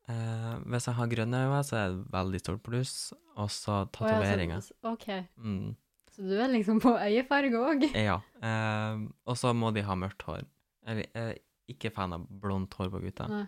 [0.08, 2.94] uh, hvis jeg har grønne øyne, så er det veldig stort pluss.
[3.36, 4.64] Og så ja, tatoveringer.
[4.88, 5.06] OK.
[5.36, 5.74] Mm.
[6.12, 7.86] Så du er liksom på øyefarge òg?
[8.08, 8.18] Ja.
[8.42, 10.44] Um, og så må de ha mørkt hår.
[10.86, 11.38] Eller, jeg er
[11.72, 13.46] ikke fan av blondt hår på gutter.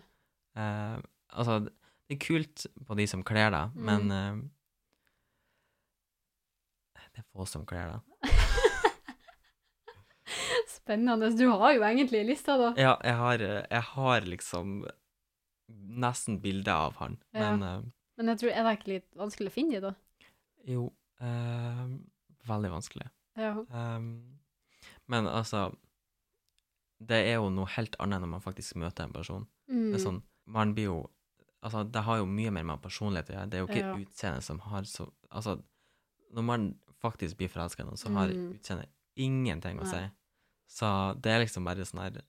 [0.55, 0.95] Eh,
[1.35, 3.85] altså, det er kult på de som kler deg, Mm.
[3.89, 4.37] men uh,
[7.15, 8.14] det er få som kler deg.
[10.85, 11.31] Spennende.
[11.37, 12.73] Du har jo egentlig lista, da.
[12.77, 14.85] Ja, jeg har, eh, jeg har liksom
[16.05, 17.55] nesten bilde av han, Ja.
[17.55, 17.83] men uh,
[18.17, 19.95] Men jeg tror, er det ikke litt vanskelig å finne de, da?
[20.67, 20.83] jo
[21.21, 21.87] uh,
[22.45, 23.07] Veldig vanskelig.
[23.35, 23.55] Ja.
[23.73, 24.37] Um,
[25.09, 25.75] men altså
[27.01, 29.47] Det er jo noe helt annet når man faktisk møter en person.
[29.67, 29.89] Mm.
[29.91, 30.99] Det er sånn, man blir jo
[31.65, 33.49] Altså, det har jo mye mer med personlighet å gjøre.
[33.49, 33.93] Det er jo ikke Ja.
[33.97, 35.63] utseendet som har så Altså,
[36.31, 36.67] når man
[37.01, 38.53] faktisk blir forelska i noen, så har Mm.
[38.53, 39.91] utseendet ingenting å Nei.
[39.91, 40.11] si.
[40.67, 40.87] Så
[41.21, 42.21] det er liksom bare sånn her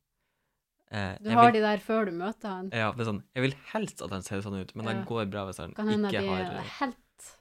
[0.91, 2.69] eh, Du har vil, de der før du møter han.
[2.73, 4.93] Ja, det er sånn Jeg vil helst at han ser sånn ut, men Ja.
[4.93, 6.97] det går bra hvis han Kan ikke de har er helt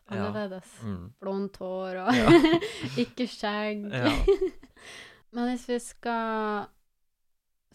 [0.10, 0.16] Ja.
[0.16, 0.70] annerledes.
[0.82, 2.30] mm, Blondt hår og Ja.
[3.04, 3.92] ikke skjegg.
[3.92, 4.14] Ja.
[5.36, 6.68] Men hvis vi skal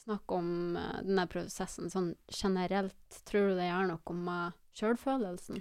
[0.01, 2.97] snakke om den denne prosessen sånn generelt,
[3.29, 5.61] tror du det gjør noe med sjølfølelsen?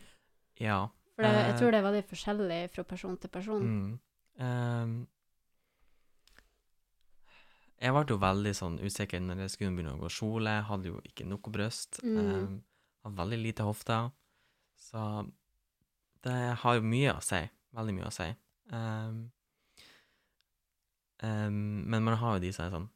[0.64, 0.88] Ja.
[1.16, 1.58] For det, jeg Eh.
[1.60, 3.62] tror det er veldig forskjellig fra person til person.
[3.68, 4.00] Mm.
[4.40, 5.08] Ehm,
[7.80, 10.58] jeg ble jo veldig sånn usikker når jeg skulle begynne å gå kjole.
[10.68, 12.02] Hadde jo ikke noe bryst.
[12.04, 12.18] Mm.
[12.20, 12.58] Um,
[13.06, 14.10] hadde veldig lite hofter.
[14.80, 15.04] Så
[16.26, 17.42] det har jo mye å si.
[17.78, 18.30] Veldig mye å si.
[18.76, 19.20] Um,
[21.24, 22.90] um, men man har jo de som er sånn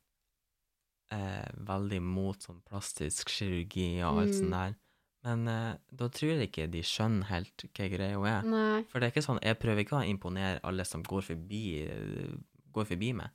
[1.14, 4.38] eh, veldig mot sånn plastisk kirurgi og alt Mm.
[4.40, 4.76] sånt der.
[5.24, 8.44] Men eh, da tror jeg ikke de skjønner helt hva greia er.
[8.50, 8.84] Nei.
[8.90, 11.62] For det er ikke sånn, jeg prøver ikke å imponere alle som går forbi,
[12.74, 13.30] går forbi meg.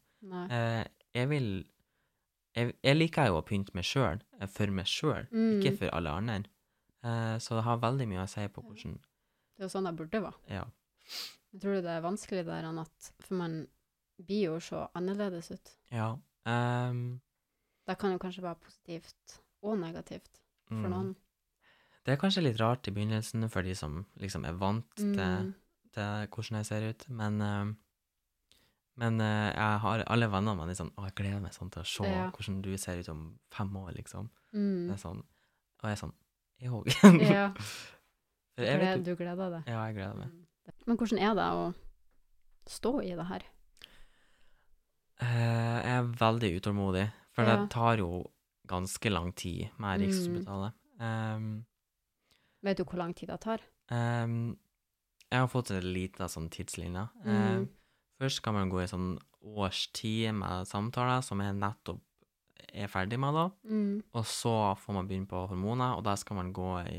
[0.50, 0.84] Eh,
[1.18, 1.48] jeg vil,
[2.56, 5.58] jeg, jeg liker jo å pynte meg selv, eh, for meg selv, Mm.
[5.60, 6.44] ikke for alle andre.
[7.04, 8.98] Eh, så det har veldig mye å si på hvordan,
[9.56, 10.34] Det er jo sånn det burde være.
[10.48, 10.64] ja.
[11.52, 13.66] Jeg tror det er vanskelig der enn at For man
[14.20, 15.70] blir jo så annerledes ut.
[15.90, 16.10] Ja.
[16.44, 17.20] Um,
[17.86, 20.28] Det kan jo kanskje være positivt og negativt.
[20.68, 20.90] for Mm.
[20.90, 21.16] noen.
[22.04, 25.54] Det er kanskje litt rart i begynnelsen for de som liksom er vant til, Mm.
[25.94, 27.74] til hvordan jeg ser ut, men eh,
[28.98, 31.82] men uh, jeg har alle vennene mine er sånn Å, jeg gleder meg sånn til
[31.84, 32.24] å se Ja.
[32.34, 33.20] hvordan du ser ut om
[33.54, 34.30] fem år, liksom.
[34.52, 34.90] Mm.
[34.98, 35.20] sånn,
[35.78, 36.14] og jeg er sånn
[36.58, 36.88] Jeg òg.
[38.58, 39.68] Ja, gled, du gleder deg.
[39.70, 40.32] Ja, jeg gleder meg.
[40.34, 40.72] Mm.
[40.88, 41.68] Men hvordan er det å
[42.68, 43.44] stå i det her?
[45.22, 47.56] Uh, jeg er veldig utålmodig, for Ja.
[47.56, 48.24] det tar jo
[48.68, 50.72] ganske lang tid med Mm.
[51.00, 51.66] Um,
[52.62, 53.60] Vet du hvor lang tid det tar?
[53.90, 54.58] um,
[55.30, 57.08] jeg har fått en liten sånn tidslinje.
[57.24, 57.56] Mm.
[57.58, 57.68] Um,
[58.18, 59.16] først skal man gå i sånn
[59.48, 62.02] årstid med samtaler, som jeg nettopp
[62.68, 63.46] er ferdig med da.
[63.64, 63.92] Mm.
[64.12, 66.98] Og så får man begynne på hormoner, og da skal man gå i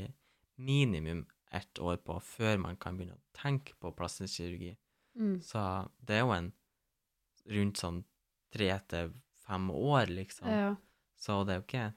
[0.60, 4.74] minimum ett år på før man kan begynne å tenke på plastisk kirurgi.
[5.18, 5.38] Mm.
[5.44, 5.62] Så
[6.06, 6.52] det er jo en
[7.50, 8.02] rundt sånn
[8.54, 9.14] tre til
[9.46, 10.50] fem år, liksom.
[10.50, 10.70] Ja,
[11.20, 11.88] Så det er jo ikke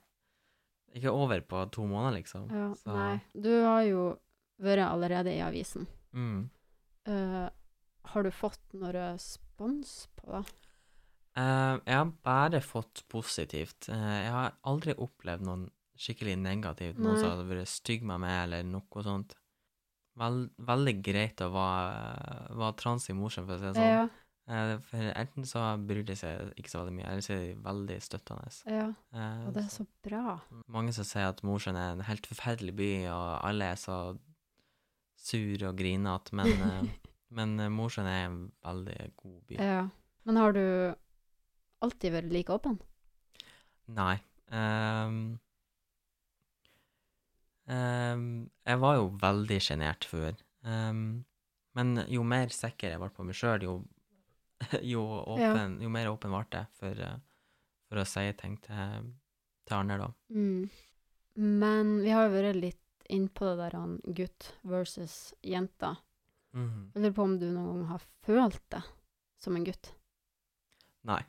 [0.93, 2.49] ikke over på to måneder, liksom.
[2.53, 3.21] ja, Så, nei.
[3.33, 4.01] Du har jo
[4.61, 5.87] vært allerede i avisen.
[6.13, 6.49] Mm.
[7.09, 7.47] Eh,
[8.13, 10.43] har du fått noe respons på det?
[11.33, 13.89] Uh, jeg har bare fått positivt.
[13.89, 18.43] Uh, jeg har aldri opplevd noen skikkelig negativt, noen som har vært stygg med meg,
[18.47, 19.35] eller noe sånt.
[20.19, 23.89] Vel, veldig greit å være, være trans i Mosjøen, for å si det sånn.
[23.89, 24.03] Ja,
[24.43, 27.53] Eh, for enten så bryr de seg ikke så veldig mye, eller så er de
[27.63, 28.49] veldig støttende.
[28.67, 28.87] ja.
[29.47, 30.39] Og det er så bra.
[30.67, 34.17] Mange som sier at Mosjøen er en helt forferdelig by, og alle er så
[35.23, 36.51] sur og grinete, men,
[37.35, 39.57] men uh, Mosjøen er en veldig god by.
[39.59, 39.83] Ja.
[40.23, 40.65] Men har du
[41.83, 42.77] alltid vært like åpen?
[43.91, 44.15] Nei.
[44.53, 45.39] Um,
[47.67, 48.27] um,
[48.63, 50.37] jeg var jo veldig sjenert før.
[50.63, 51.23] Um,
[51.77, 53.75] men jo mer sikker jeg ble på meg sjøl, jo,
[54.93, 55.03] jo,
[55.35, 57.19] åpen, jo mer åpen ble jeg for, eh,
[57.89, 59.09] for å si ting til,
[59.65, 60.09] til andre, da.
[60.29, 60.69] Mm.
[61.41, 62.79] Men vi har jo vært litt
[63.11, 65.95] innpå det der han gutt versus jenta.
[66.53, 66.91] Mhm.
[66.93, 68.81] Jeg lurer på om du noen gang har følt det
[69.41, 69.91] som en gutt?
[71.03, 71.19] Nei.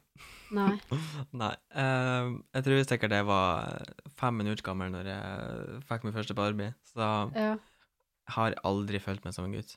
[0.55, 0.75] Nei.
[1.43, 1.55] Nei.
[1.75, 3.89] Uh, jeg tror sikkert jeg var
[4.21, 9.25] fem minutter gammel når jeg fikk min første Barbie, så Ja, jeg har aldri følt
[9.27, 9.75] meg som en gutt.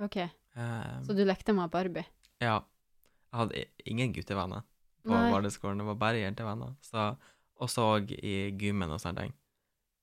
[0.00, 0.16] OK.
[0.56, 2.06] Uh, Så du lekte med Barbie?
[2.40, 2.62] Ja.
[3.30, 4.64] Jeg hadde ingen guttevenner
[5.04, 5.28] på Nei.
[5.30, 6.72] barneskolen, det var bare jentevenner.
[6.82, 7.12] Så,
[7.60, 7.84] og så
[8.16, 9.36] i gymmen og sånne ting.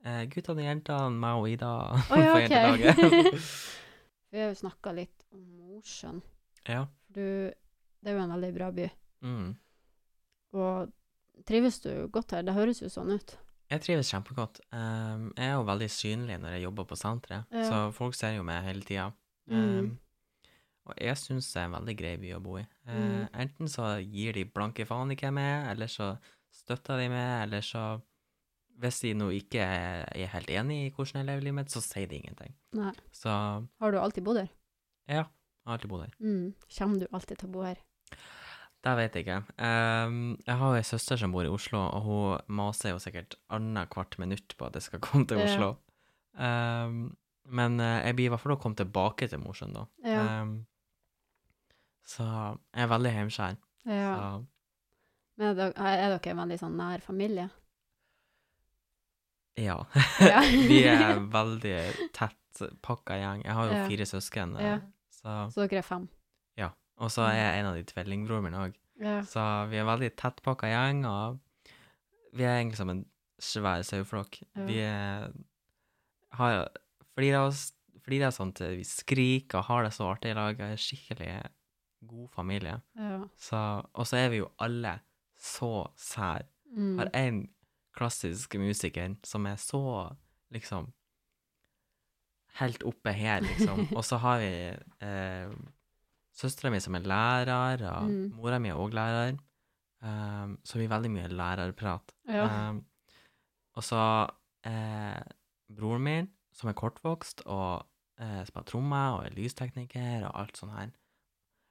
[0.05, 2.45] Eh, guttene og jentene, meg og Ida oh, ja, på ok.
[2.45, 3.49] jentelaget.
[4.31, 6.21] Vi har jo snakka litt om Mosjøen.
[6.67, 6.85] ja.
[7.07, 7.21] Du,
[8.03, 8.87] det er jo en veldig bra by.
[9.25, 9.53] Mm.
[10.59, 10.91] Og
[11.47, 12.43] trives du godt her?
[12.45, 13.37] Det høres jo sånn ut.
[13.71, 14.59] Jeg trives kjempegodt.
[14.71, 17.63] Um, jeg er jo veldig synlig når jeg jobber på senteret, Ja.
[17.67, 19.13] så folk ser jo meg hele tida.
[19.47, 19.97] Mm.
[20.87, 22.65] og jeg syns det er en veldig grei by å bo i.
[22.87, 23.27] Uh, Mm.
[23.33, 26.17] Enten så gir de blanke faen ikke jeg med, eller så
[26.51, 28.01] støtter de meg, eller så
[28.77, 32.05] Hvis de nå ikke er helt enig i hvordan jeg lever livet mitt, så sier
[32.11, 32.51] de ingenting.
[32.77, 32.91] Nei.
[33.11, 33.29] Så
[33.81, 34.49] Har du alltid bodd her?
[35.09, 36.13] ja, jeg har alltid bodd her.
[36.21, 36.53] Mm.
[36.77, 37.79] Kommer du alltid til å bo her?
[38.85, 39.39] Det vet jeg ikke.
[39.57, 43.33] Um, jeg har jo ei søster som bor i Oslo, og hun maser jo sikkert
[43.49, 45.47] annethvert minutt på at jeg skal komme til Ja.
[45.49, 45.71] Oslo.
[46.37, 47.01] Ehm,
[47.49, 49.85] men eh, jeg blir i hvert fall å komme tilbake til Mosjøen, da.
[50.05, 50.41] Ja.
[50.43, 50.53] Um,
[52.07, 52.23] så
[52.75, 53.57] jeg er veldig hjemskjær.
[53.89, 54.11] ja.
[54.15, 54.45] Så
[55.37, 57.49] Men er dere, er dere en veldig sånn nær familie?
[59.57, 59.77] Ja.
[60.21, 60.41] Ja.
[60.69, 61.75] Vi er veldig
[62.13, 63.43] tett pakka gjeng.
[63.45, 63.87] Jeg har jo Ja.
[63.87, 64.79] fire søsken, eh, Ja.
[65.11, 66.07] så Så dere er fem?
[66.57, 66.69] Ja.
[66.97, 68.73] Og så er jeg en av de tvillingbroren min òg.
[69.29, 71.39] Så vi er veldig tettpakka gjeng, og
[72.33, 73.05] vi er egentlig som en
[73.39, 74.39] svær saueflokk.
[74.65, 75.29] Vi er,
[76.33, 76.69] har
[77.15, 77.73] flirer oss
[78.07, 80.59] flirer sånn til vi skriker og har det så artig i lag.
[80.59, 81.29] Er skikkelig
[82.07, 82.81] god familie.
[82.95, 83.19] ja.
[83.37, 83.57] Så,
[83.93, 84.99] og så er vi jo alle
[85.37, 86.45] så sær.
[86.73, 86.97] Mm.
[86.97, 87.49] Har en
[87.97, 89.81] klassisk musiker som er så
[90.53, 90.91] liksom
[92.59, 93.83] helt oppe her, liksom.
[93.97, 94.51] Og så har vi
[95.05, 95.51] eh,
[96.37, 98.31] søstera mi som er lærer, og Mm.
[98.37, 99.37] mora mi er òg lærer.
[100.01, 102.11] Um, så vi er veldig mye lærerprat.
[102.29, 102.69] Ja.
[102.69, 102.83] Um,
[103.77, 103.99] og så
[104.65, 105.21] eh,
[105.73, 107.85] broren min, som er kortvokst, og
[108.21, 110.91] eh, spiller trommer og er lystekniker, og alt sånt her.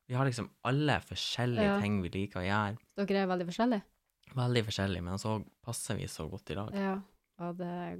[0.08, 1.80] Vi har liksom alle forskjellige Ja.
[1.82, 2.76] ting vi liker å gjøre.
[3.06, 3.82] Dere er veldig forskjellige?
[4.34, 6.74] Veldig forskjellig, men så passer vi så godt i lag.
[6.74, 6.96] Ja.
[7.46, 7.96] Og det er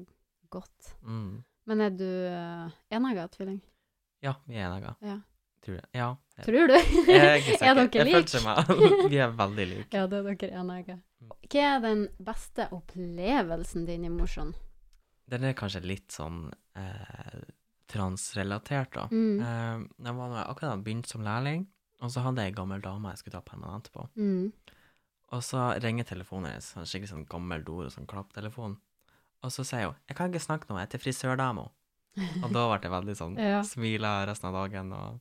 [0.53, 0.93] godt.
[1.03, 1.45] Mm.
[1.67, 3.61] Men er du uh, enegga tvilling?
[4.25, 4.95] Ja, vi er enegga.
[5.05, 5.19] Ja.
[5.65, 5.89] Tror jeg.
[5.97, 6.11] Ja.
[6.45, 6.77] Tror du?
[7.09, 8.41] Jeg er ikke er dere like?
[9.13, 9.91] Vi er veldig like.
[9.97, 10.99] Ja, det er dere enegga.
[11.27, 14.53] Hva er den beste opplevelsen din i Mosjøen?
[15.27, 16.45] Den er kanskje litt sånn
[16.79, 17.41] eh,
[17.91, 19.09] transrelatert, da.
[19.11, 19.41] Mm.
[19.43, 21.67] Eh, jeg var akkurat begynt som lærling,
[22.05, 24.07] og så hadde jeg ei gammel dame jeg skulle ta permanent på.
[24.21, 24.53] Mm.
[25.35, 28.77] Og så ringer telefonen hennes, en skikkelig sånn gammel dor og sånn klapptelefon.
[29.43, 31.71] Og så sier hun 'Jeg kan ikke snakke nå, jeg er til frisørdama'.
[32.45, 33.63] Og da ble det veldig sånn Ja.
[33.63, 35.21] Smila resten av dagen, og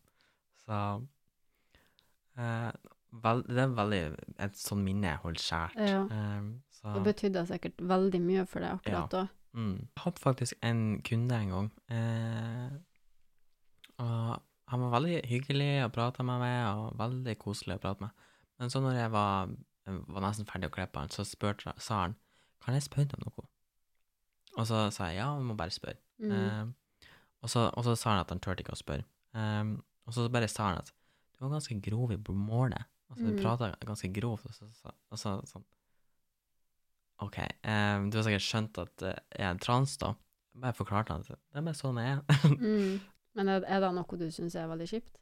[0.65, 0.79] så
[2.37, 2.71] eh,
[3.11, 4.01] vel, Det er veldig
[4.47, 5.77] et sånn minne jeg holder kjært.
[5.89, 6.01] Ja.
[6.05, 6.41] Eh,
[6.79, 9.27] så Det betydde sikkert veldig mye for deg akkurat da.
[9.53, 9.77] mm.
[9.95, 12.69] Jeg hadde faktisk en kunde en gang, eh,
[13.99, 18.09] og han var veldig hyggelig å prate med meg, og veldig koselig å prate med.
[18.59, 19.51] Men så når jeg var,
[19.85, 22.15] var nesten ferdig å klippe han, så spurte, sa han
[22.63, 23.47] 'Kan jeg spørre deg om noe?'
[24.57, 25.97] Og så sa jeg ja, du må bare spørre.
[26.19, 26.31] Mm.
[26.31, 26.65] Eh,
[27.43, 29.03] og, så, og så sa han at han turte ikke å spørre.
[29.33, 30.91] Um, og så bare sa han at
[31.35, 32.85] du var ganske grov i målet.
[33.09, 33.41] Altså, du Mm.
[33.41, 34.45] prata ganske grovt.
[34.45, 35.65] Og så, så, og så sånn
[37.19, 40.15] OK, um, du har sikkert skjønt at jeg er trans, da.
[40.55, 42.55] Jeg bare forklarte han at det er bare sånn jeg er.
[42.59, 43.01] Mm.
[43.35, 45.17] Men er, er det noe du syns er veldig kjipt?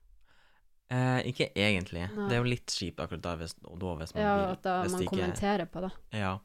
[0.91, 2.07] Eh, ikke egentlig.
[2.15, 2.27] Nei.
[2.29, 4.81] Det er jo litt kjipt akkurat da, hvis, og da hvis man Ja, at da
[4.83, 5.91] hvis man ikke- kommenterer på det.
[6.19, 6.39] Ja.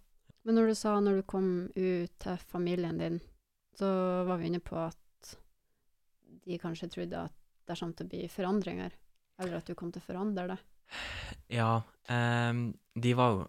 [0.44, 3.20] Men når du sa når du kom ut til familien din,
[3.78, 5.36] så var vi inne på at
[6.46, 7.32] de kanskje trodde at
[7.66, 8.92] det kom til å bli forandringer,
[9.38, 10.58] eller at du kom til å forandre det.
[11.52, 12.52] Ja, eh,
[12.98, 13.48] de var jo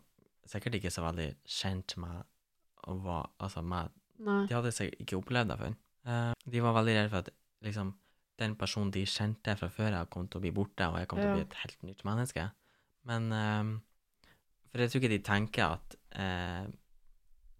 [0.49, 2.23] sikkert ikke så veldig kjent med
[2.87, 4.45] å være Altså, med Nei.
[4.47, 5.75] De hadde sikkert ikke opplevd det før.
[6.05, 7.29] Eh, de var veldig redde for at
[7.63, 7.93] liksom,
[8.39, 11.19] den personen de kjente fra før av, kom til å bli borte, og jeg kom
[11.21, 12.45] til å bli et helt nytt menneske.
[13.09, 13.71] Men ehm,
[14.69, 16.65] For jeg tror ikke de tenker at uh,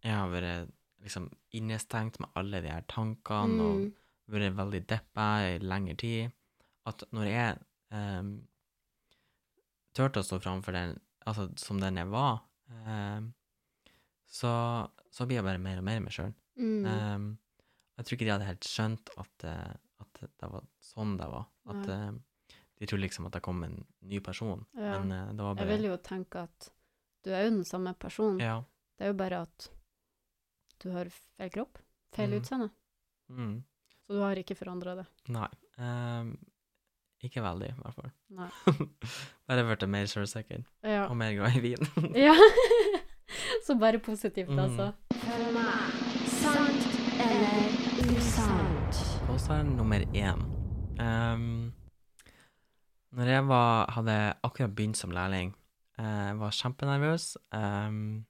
[0.06, 0.70] jeg har vært
[1.04, 3.94] liksom innestengt med alle de her tankene og Mm.
[4.30, 6.32] vært veldig deppa i lengre tid.
[6.86, 7.58] At når jeg
[7.98, 8.30] um,
[9.98, 10.94] turte å stå framfor den,
[11.26, 12.44] altså som den jeg var,
[12.86, 13.32] um,
[14.30, 14.52] så,
[15.10, 16.34] så blir jeg bare mer og mer meg sjøl.
[16.60, 16.86] Mm.
[16.86, 17.30] Um,
[17.98, 19.74] jeg tror ikke de hadde helt skjønt at, eh,
[20.24, 21.45] at det var sånn det var.
[21.69, 22.12] At eh,
[22.80, 25.00] de trodde liksom at det kom en ny person, Ja.
[25.04, 26.69] men uh, det var Jeg vil jo tenke at
[27.24, 28.39] du er jo den samme personen.
[28.39, 28.63] Ja.
[28.98, 29.69] Det er jo bare at
[30.80, 31.06] du har
[31.38, 31.78] feil kropp,
[32.15, 32.39] feil Mm.
[32.41, 32.69] utseende.
[33.30, 33.63] Mm,
[34.08, 35.06] Så du har ikke forandra det.
[35.28, 35.50] nei.
[35.78, 36.38] Um,
[37.24, 38.12] ikke veldig, i hvert fall.
[38.30, 38.50] Nei.
[39.48, 41.08] bare blitt mer sjølsikker Ja.
[41.10, 41.86] og mer glad i vin.
[42.15, 42.34] ja.
[43.67, 44.60] Så bare positivt, Mm.
[44.60, 44.93] altså.
[45.19, 45.67] Følg meg.
[46.39, 46.88] Sant
[47.19, 47.88] eller?
[48.10, 50.39] Påstand nummer én.
[50.98, 51.74] Um,
[53.13, 55.54] når jeg var, hadde akkurat begynt som lærling,
[56.00, 58.26] eh, var kjempenervøs, um,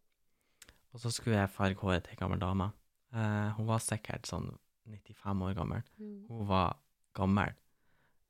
[0.92, 2.70] og så skulle jeg farge håret til ei gammel dame.
[3.15, 4.52] Uh, hun var sikkert sånn
[4.84, 5.88] 95 år gammel.
[5.96, 6.22] Mm.
[6.28, 6.76] Hun var
[7.15, 7.56] gammel.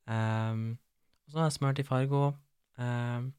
[0.05, 0.77] Um,
[1.25, 2.25] og så hadde jeg smurt i fargo,
[2.77, 3.33] um,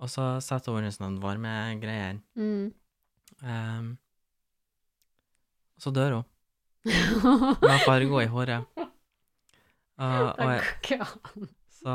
[0.00, 2.22] og så setter hun under sånne varme greier.
[2.32, 2.72] Mm.
[3.44, 3.98] Um,
[5.76, 6.30] og så dør hun.
[6.84, 8.64] Med fargo i håret.
[9.94, 11.06] Uh, og jeg, Det
[11.70, 11.92] så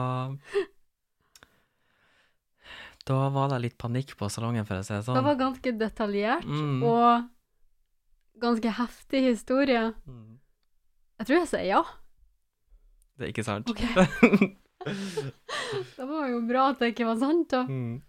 [3.10, 5.23] Da var det litt panikk på salongen, for å si det Det sånn.
[5.25, 6.84] var ganske detaljert Mm.
[6.88, 7.28] og
[8.39, 9.93] ganske heftig historie.
[10.08, 10.39] Mm.
[11.19, 11.82] Jeg tror jeg sier ja.
[13.17, 13.69] Det er ikke sant.
[13.69, 14.56] Okay.
[15.99, 17.65] Det var jo bra at det ikke var sant, da.
[17.67, 18.02] mm.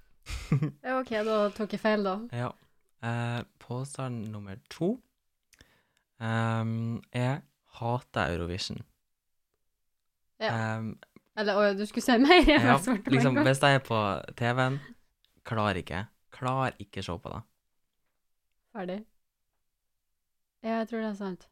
[0.85, 2.15] Ja, OK, da tok jeg feil, da.
[2.45, 2.53] Ja.
[3.03, 5.01] Eh, påstand nummer to
[6.21, 7.41] um, Jeg
[7.81, 8.81] hater Eurovision.
[10.41, 10.79] Ja.
[10.79, 10.95] Um,
[11.39, 12.43] Eller å du skulle si mer?
[12.49, 12.77] Jeg ja,
[13.13, 14.01] liksom, hvis jeg er på
[14.39, 14.81] TV-en,
[15.47, 16.05] klarer ikke.
[16.35, 17.41] Klarer ikke se på det.
[18.71, 18.99] Ferdig.
[20.63, 21.47] Ja, jeg tror det er sant.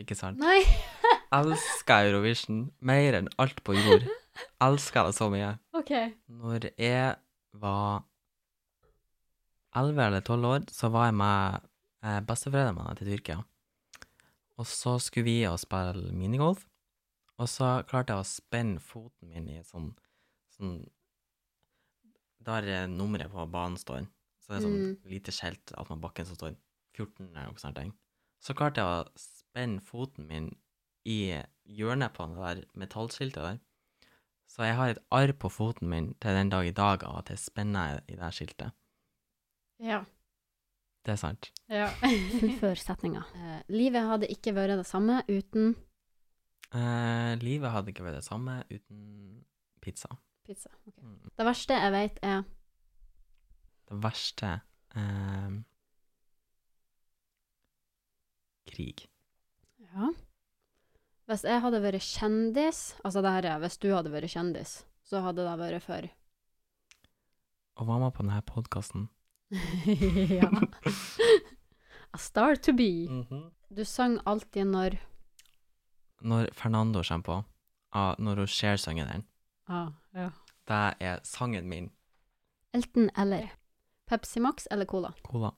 [0.00, 0.40] Ikke sant?
[0.40, 0.60] Nei!
[1.38, 4.04] Elsker Eurovision mer enn alt på jord.
[4.62, 5.54] Elsker det så mye.
[5.76, 5.92] OK.
[6.28, 7.14] Når jeg
[7.62, 8.04] var
[9.76, 11.64] 11 eller 12 år, så var jeg med
[12.04, 13.38] eh, besteforeldrene mine til Tyrkia.
[14.62, 16.64] Og så skulle vi og spille minigolf,
[17.40, 19.88] og så klarte jeg å spenne foten min i sånn,
[20.54, 20.76] sånn
[22.42, 24.06] Der eh, nummeret på banen står.
[24.42, 24.96] Så det er sånn Mm.
[25.06, 26.56] lite skjelt attmed bakken som står
[26.94, 27.78] 14 eller noe sånt.
[28.42, 30.48] Så klarte jeg å spenne foten min
[31.06, 33.60] i hjørnet på det der metallskiltet der.
[34.50, 37.30] Så jeg har et arr på foten min til den dag i dag av at
[37.30, 38.72] jeg spenner i det skiltet.
[39.78, 40.04] Ja.
[41.02, 41.48] Det er sant.
[41.72, 41.88] ja.
[42.40, 43.24] Fullfør setninga.
[43.34, 45.72] Eh, livet hadde ikke vært det samme uten
[46.72, 49.00] Eh, livet hadde ikke vært det samme uten
[49.84, 50.08] pizza.
[50.46, 50.70] pizza.
[50.88, 51.02] Ok.
[51.04, 51.30] Mm.
[51.36, 52.44] Det verste jeg vet, er
[53.90, 54.52] Det verste
[54.96, 55.58] eh,
[58.72, 59.04] Krig.
[59.92, 60.08] Ja.
[61.28, 65.20] Hvis jeg hadde vært kjendis Altså, det her er hvis du hadde vært kjendis, så
[65.26, 66.08] hadde det vært for
[67.76, 69.10] Og hva med på denne podkasten?
[70.40, 70.48] Ja.
[72.12, 73.08] A star to be.
[73.08, 73.50] Mhm.
[73.68, 74.98] Du sang alltid når
[76.20, 77.44] Når Fernando kommer på,
[77.92, 79.24] ah, når hun ser sangen den,
[79.68, 80.30] ah, ja.
[80.68, 81.90] det er sangen min.
[82.72, 83.48] Elton eller
[84.06, 85.12] Pepsi Max eller Cola?
[85.24, 85.50] Cola.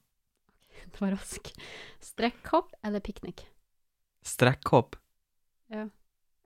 [0.93, 1.53] det var rask.
[2.01, 3.47] Strekkhopp eller piknik?
[4.23, 4.97] Strekkhopp.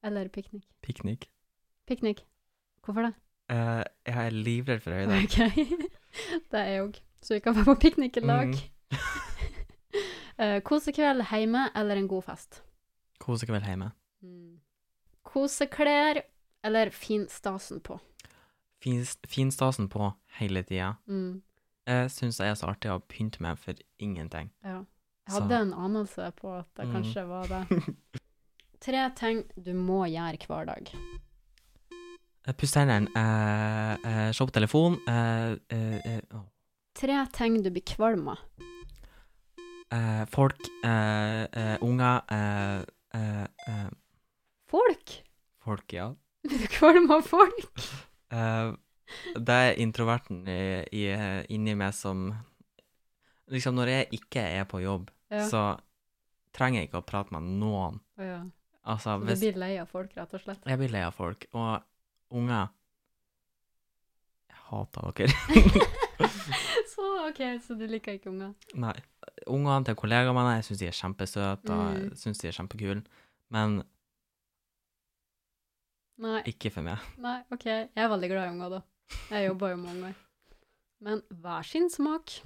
[0.03, 0.65] Eller piknik?
[0.83, 1.31] Piknik.
[1.87, 2.27] Piknik.
[2.85, 3.15] Hvorfor det?
[3.53, 5.23] Uh, jeg er livredd for høyde.
[5.25, 5.67] Okay.
[6.51, 6.99] det er jeg òg.
[7.21, 8.53] Så vi kan være på piknik i lag.
[8.55, 8.99] Mm.
[10.39, 12.63] uh, kosekveld hjemme eller en god fest?
[13.23, 13.91] Kosekveld hjemme.
[14.23, 14.59] Mm.
[15.29, 16.23] Koseklær
[16.65, 17.99] eller finstasen på?
[18.83, 20.93] Fin, finstasen på hele tida.
[21.11, 21.43] Mm.
[21.89, 24.51] Jeg syns det er så artig å pynte meg for ingenting.
[24.65, 24.83] Ja.
[25.29, 26.93] Jeg Så- hadde en anelse på at det Mm.
[26.95, 27.95] kanskje var det.
[28.81, 30.93] Tre ting du må gjøre hver dag.
[32.57, 36.45] Puss tennene, eh, eh, se på telefonen eh, eh, å.
[36.99, 38.39] Tre ting du blir kvalm av.
[39.95, 42.81] eh, Folk, eh, eh, unger eh,
[43.15, 43.89] eh, eh,
[44.69, 45.15] Folk!
[45.65, 46.11] Folk, ja.
[46.49, 47.65] Blir du kvalm av folk?
[48.29, 48.75] Eh,
[49.41, 51.05] det er introverten i, i,
[51.55, 52.27] inni meg som
[53.49, 55.47] Liksom, når jeg ikke er på jobb, Ja.
[55.49, 55.63] så
[56.53, 57.97] trenger jeg ikke å prate med noen.
[58.21, 58.43] Ja.
[58.85, 60.61] Altså, Så du hvis blir lei av folk, rett og slett?
[60.69, 61.47] Jeg blir lei av folk.
[61.57, 61.81] Og
[62.37, 62.69] unger
[64.53, 65.89] Jeg hater dere.
[66.93, 68.55] så OK, så du liker ikke unger?
[68.75, 68.95] Nei.
[69.49, 72.09] Ungene til kollegaene mine, jeg syns de er kjempesøte, og Mm.
[72.11, 73.03] jeg syns de er kjempekule,
[73.55, 73.83] men
[76.19, 76.41] Nei.
[76.51, 76.99] ikke for meg.
[77.23, 77.65] Nei, OK.
[77.69, 78.81] Jeg er veldig glad i unger, da.
[79.31, 80.15] Jeg jobber jo med unger.
[81.01, 82.41] Men hver sin smak.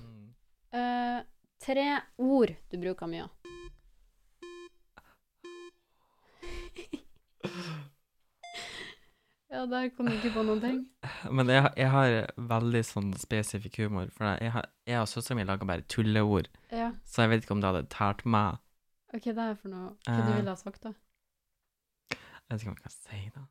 [0.77, 1.23] Eh,
[1.65, 1.87] tre
[2.21, 3.29] ord du bruker mye.
[9.53, 10.79] Ja, der kom du ikke på noen ting.
[11.37, 12.15] Men jeg, jeg har
[12.53, 16.91] veldig sånn spesifikk humor, for jeg, har, jeg og søstera mi lager bare tulleord, Ja,
[17.05, 18.59] så jeg vet ikke om det hadde tært meg.
[19.13, 20.37] OK, det er for noe Hva du Eh.
[20.39, 20.95] ville ha sagt, da?
[22.13, 23.45] Jeg vet ikke om jeg kan si, det.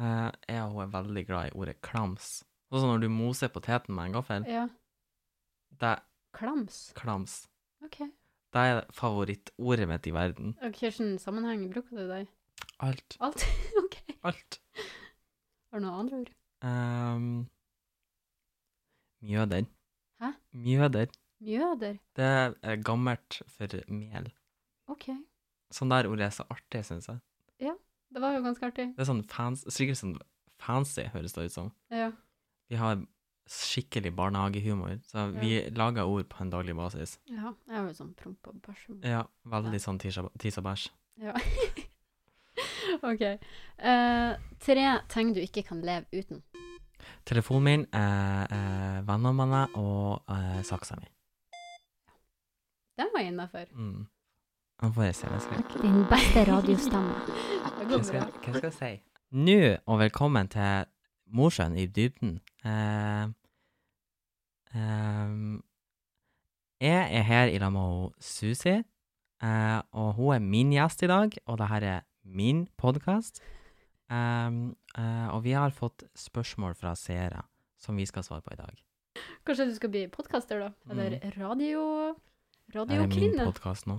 [0.00, 2.28] Eh, jeg og hun er veldig glad i ordet klams.
[2.70, 4.68] Sånn når du moser poteten med en gaffel, Ja.
[5.80, 6.02] det er
[6.36, 6.92] Klams.
[6.94, 7.48] klams.
[7.82, 7.98] OK.
[8.52, 10.52] Det er favorittordet mitt i verden.
[10.62, 12.28] Og Hvilken sammenheng bruker du det i?
[12.86, 13.16] Alt.
[13.20, 13.44] Alt?
[13.82, 13.96] OK.
[14.22, 14.60] Alt.
[15.70, 16.30] Har du noen andre ord?
[16.66, 17.26] Um,
[19.22, 19.66] mjøder.
[20.20, 20.30] Hæ?
[20.52, 21.06] Mjøder.
[21.40, 21.98] Mjøder?
[22.16, 22.30] Det
[22.62, 24.30] er gammelt for mel.
[24.90, 25.06] OK.
[25.72, 27.20] Sånn der ord er så artig, syns jeg.
[27.62, 27.76] Ja,
[28.10, 28.88] Det var jo ganske artig.
[28.96, 30.16] Det er sånn fans, sikkert sånn
[30.58, 31.68] fancy, høres det ut som.
[31.94, 32.10] Ja.
[32.68, 33.04] Vi har
[33.50, 37.18] skikkelig barnehagehumor, så vi lager ord på en daglig basis.
[37.30, 37.54] ja.
[37.66, 38.88] Jeg har jo sånn promp og bæsj.
[39.06, 40.90] Ja, veldig sånn tis og tis og bæsj.
[41.22, 41.34] Ja.
[43.10, 43.24] OK.
[43.78, 46.42] Uh, tre ting du ikke kan leve uten.
[47.26, 51.08] Telefonen min, uh, uh, vennene mine og uh, saksa mi.
[53.00, 53.64] Den var jeg innafor.
[53.74, 54.06] Mm.
[54.82, 55.72] Nå får jeg sceneskrekk.
[55.82, 57.14] Din beste radiostemme.
[57.90, 58.92] Hva skal, hva skal jeg si?
[59.30, 60.84] Nå, og velkommen til
[61.26, 62.38] Mosjøen i dybden.
[62.64, 63.32] Uh,
[64.74, 65.62] um,
[66.80, 68.72] jeg er her i lag med Susi,
[69.42, 72.00] eh, og hun er min gjest i dag, og det her er
[72.30, 73.42] min podkast.
[74.10, 77.44] og vi har fått spørsmål fra seere
[77.80, 78.80] som vi skal svare på i dag.
[79.46, 80.72] Kanskje du skal bli podkaster, da?
[80.90, 82.14] Eller radio...
[82.70, 83.44] Det er min Radiokvinne?
[83.48, 83.96] podkast nå.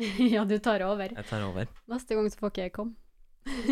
[0.34, 1.10] ja, du tar over.
[1.10, 1.66] Jeg tar over.
[1.90, 2.94] Neste gang så får ikke jeg komme.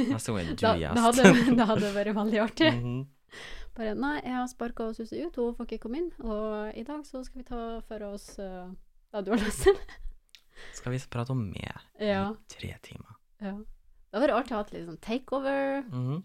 [0.09, 1.21] Neste gang er du gjest.
[1.55, 2.73] det, hadde, vært veldig artig.
[2.83, 3.07] Mhm.
[3.79, 6.07] Bare nei, jeg har sparka Susi ut, hun får ikke komme inn.
[6.25, 8.73] Og i dag så skal vi ta for oss uh,
[9.23, 9.77] du har lyst til?
[10.75, 11.69] Skal vi prate om meg
[12.01, 12.25] Ja.
[12.33, 13.08] i tre timer?
[13.41, 13.55] Ja.
[14.09, 15.83] Det hadde vært artig å ha et litt sånn takeover.
[15.93, 16.23] Mhm.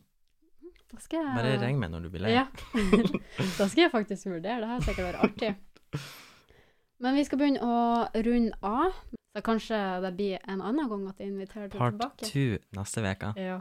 [0.94, 2.36] Da skal jeg Bare ring meg når du blir lei.
[2.36, 2.44] Ja.
[3.58, 4.60] da skal jeg faktisk vurdere.
[4.62, 5.50] Det her sikkert være artig.
[7.02, 7.78] Men vi skal begynne å
[8.28, 9.00] runde av.
[9.34, 12.30] Så kanskje det blir en annen gang at jeg inviterer deg Part tilbake.
[12.30, 13.32] two neste uke.
[13.42, 13.58] Ja.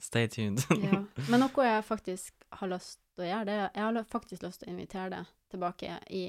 [0.00, 0.64] Stay tuned.
[0.80, 1.02] ja.
[1.30, 4.62] Men noe jeg faktisk har lyst til å gjøre, det er Jeg har faktisk lyst
[4.62, 6.22] til å invitere deg tilbake i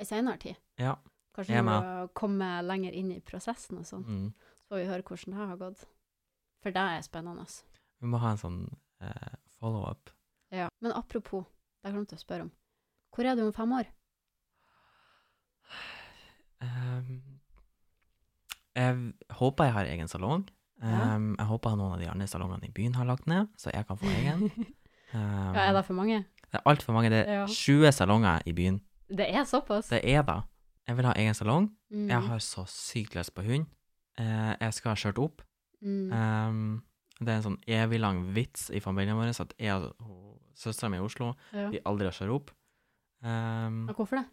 [0.00, 0.56] en senere tid.
[0.80, 0.96] Ja.
[1.36, 1.76] Kanskje du må
[2.16, 4.06] komme lenger inn i prosessen og sånn.
[4.08, 4.28] Mm.
[4.64, 5.84] Så får vi høre hvordan det har gått.
[6.64, 7.44] For det er spennende.
[8.00, 8.60] Vi må ha en sånn
[9.04, 10.08] eh, follow-up.
[10.54, 10.70] Ja.
[10.80, 11.44] Men apropos,
[11.82, 12.52] det jeg glemte å spørre om.
[13.12, 13.90] Hvor er du om fem år?
[16.64, 17.18] Um,
[18.74, 18.94] jeg
[19.38, 20.46] håper jeg har egen salong.
[20.82, 21.14] Ja.
[21.14, 23.86] Ehm, jeg håper noen av de andre salongene i byen har lagt ned, så jeg
[23.86, 24.48] kan få egen.
[25.12, 26.24] Um, ja, er det for mange?
[26.48, 27.10] det er altfor mange.
[27.12, 27.46] Det er Ja.
[27.46, 28.80] 20 salonger i byen.
[29.08, 29.92] Det er såpass?
[29.92, 30.40] Det er det.
[30.88, 31.68] Jeg vil ha egen salong.
[31.90, 32.08] Mm.
[32.08, 33.66] Jeg har så sykt lyst på hund.
[34.18, 35.42] Uh, jeg skal ha kjørt opp.
[35.84, 36.12] Mm.
[36.16, 36.82] Um,
[37.20, 40.98] det er en sånn evig lang vits i familien vår at jeg og søstera mi
[40.98, 41.68] i Oslo ja.
[41.70, 42.54] vi aldri har kjørt opp.
[43.24, 44.24] Um, og hvorfor det?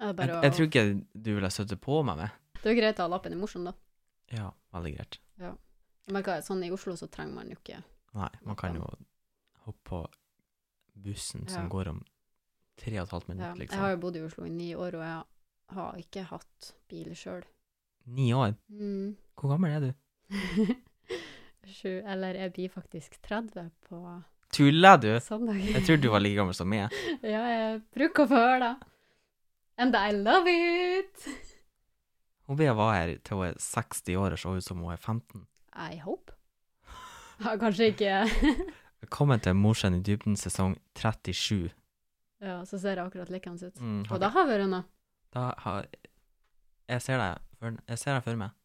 [0.00, 2.38] Det, jeg, bare jeg å- tror ikke du ville støtte på meg med.
[2.62, 3.74] det er jo greit å ha lappen i morsom, da.
[4.32, 5.20] Ja, veldig greit.
[6.10, 7.82] Men hva, sånn i Oslo så trenger man jo ikke
[8.16, 8.88] Nei, man kan jo
[9.66, 9.98] hoppe på
[10.98, 12.00] bussen som går om
[12.80, 13.76] tre og et halvt Ja, liksom.
[13.76, 17.12] jeg har jo bodd i Oslo i ni år, og jeg har ikke hatt bil
[17.14, 17.44] sjøl.
[18.06, 18.54] Ni år?
[18.70, 19.16] Mm.
[19.36, 19.90] Hvor gammel er du?
[21.70, 24.00] Sju, eller jeg blir faktisk 30 på
[24.52, 25.10] Tuller du?
[25.22, 25.60] søndag.
[25.62, 26.90] Jeg trodde du var like gammel som meg.
[27.22, 28.72] ja, jeg bruker å få høre det.
[29.80, 31.28] And I love it!
[32.50, 34.98] Hun Bea var her til hun er 60 år og så ut som hun er
[34.98, 35.44] 15.
[35.78, 36.34] I hope.
[37.40, 38.24] Ja, kanskje ikke
[39.00, 41.70] Velkommen til Morsen i dybden sesong 37.
[42.42, 43.78] Ja, så ser jeg akkurat likens ut.
[43.80, 44.82] Mm, Og da har vi det
[45.30, 45.86] da har
[46.90, 48.56] Jeg ser deg for, jeg ser deg for meg.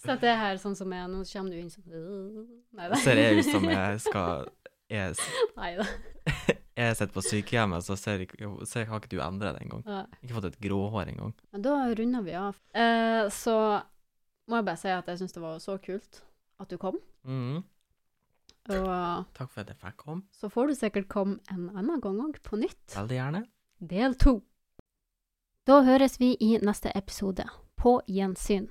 [0.00, 1.08] Sett det her sånn som jeg.
[1.12, 2.98] Nå kommer du inn sånn Nei da.
[3.02, 4.48] Ser jeg ut som jeg skal
[4.90, 5.16] Jeg,
[5.58, 5.86] Nei da.
[6.80, 8.24] jeg sitter på sykehjemmet, så ser,
[8.66, 9.84] ser, har ikke du endret det engang.
[9.86, 10.00] Ja.
[10.18, 11.34] Ikke fått et gråhår engang.
[11.52, 12.58] Men da runder vi av.
[12.74, 13.56] Eh, så
[14.50, 16.22] må jeg bare si at jeg syns det var så kult
[16.60, 16.98] at du kom.
[17.28, 17.60] Mm.
[18.70, 18.90] Og
[19.36, 20.24] Takk for at jeg fikk komme.
[20.36, 22.82] så får du sikkert komme en annen gang òg, på nytt.
[22.96, 23.44] Veldig gjerne.
[23.80, 24.40] Del to.
[25.70, 27.44] Da høres vi i neste episode.
[27.78, 28.64] På gjensyn.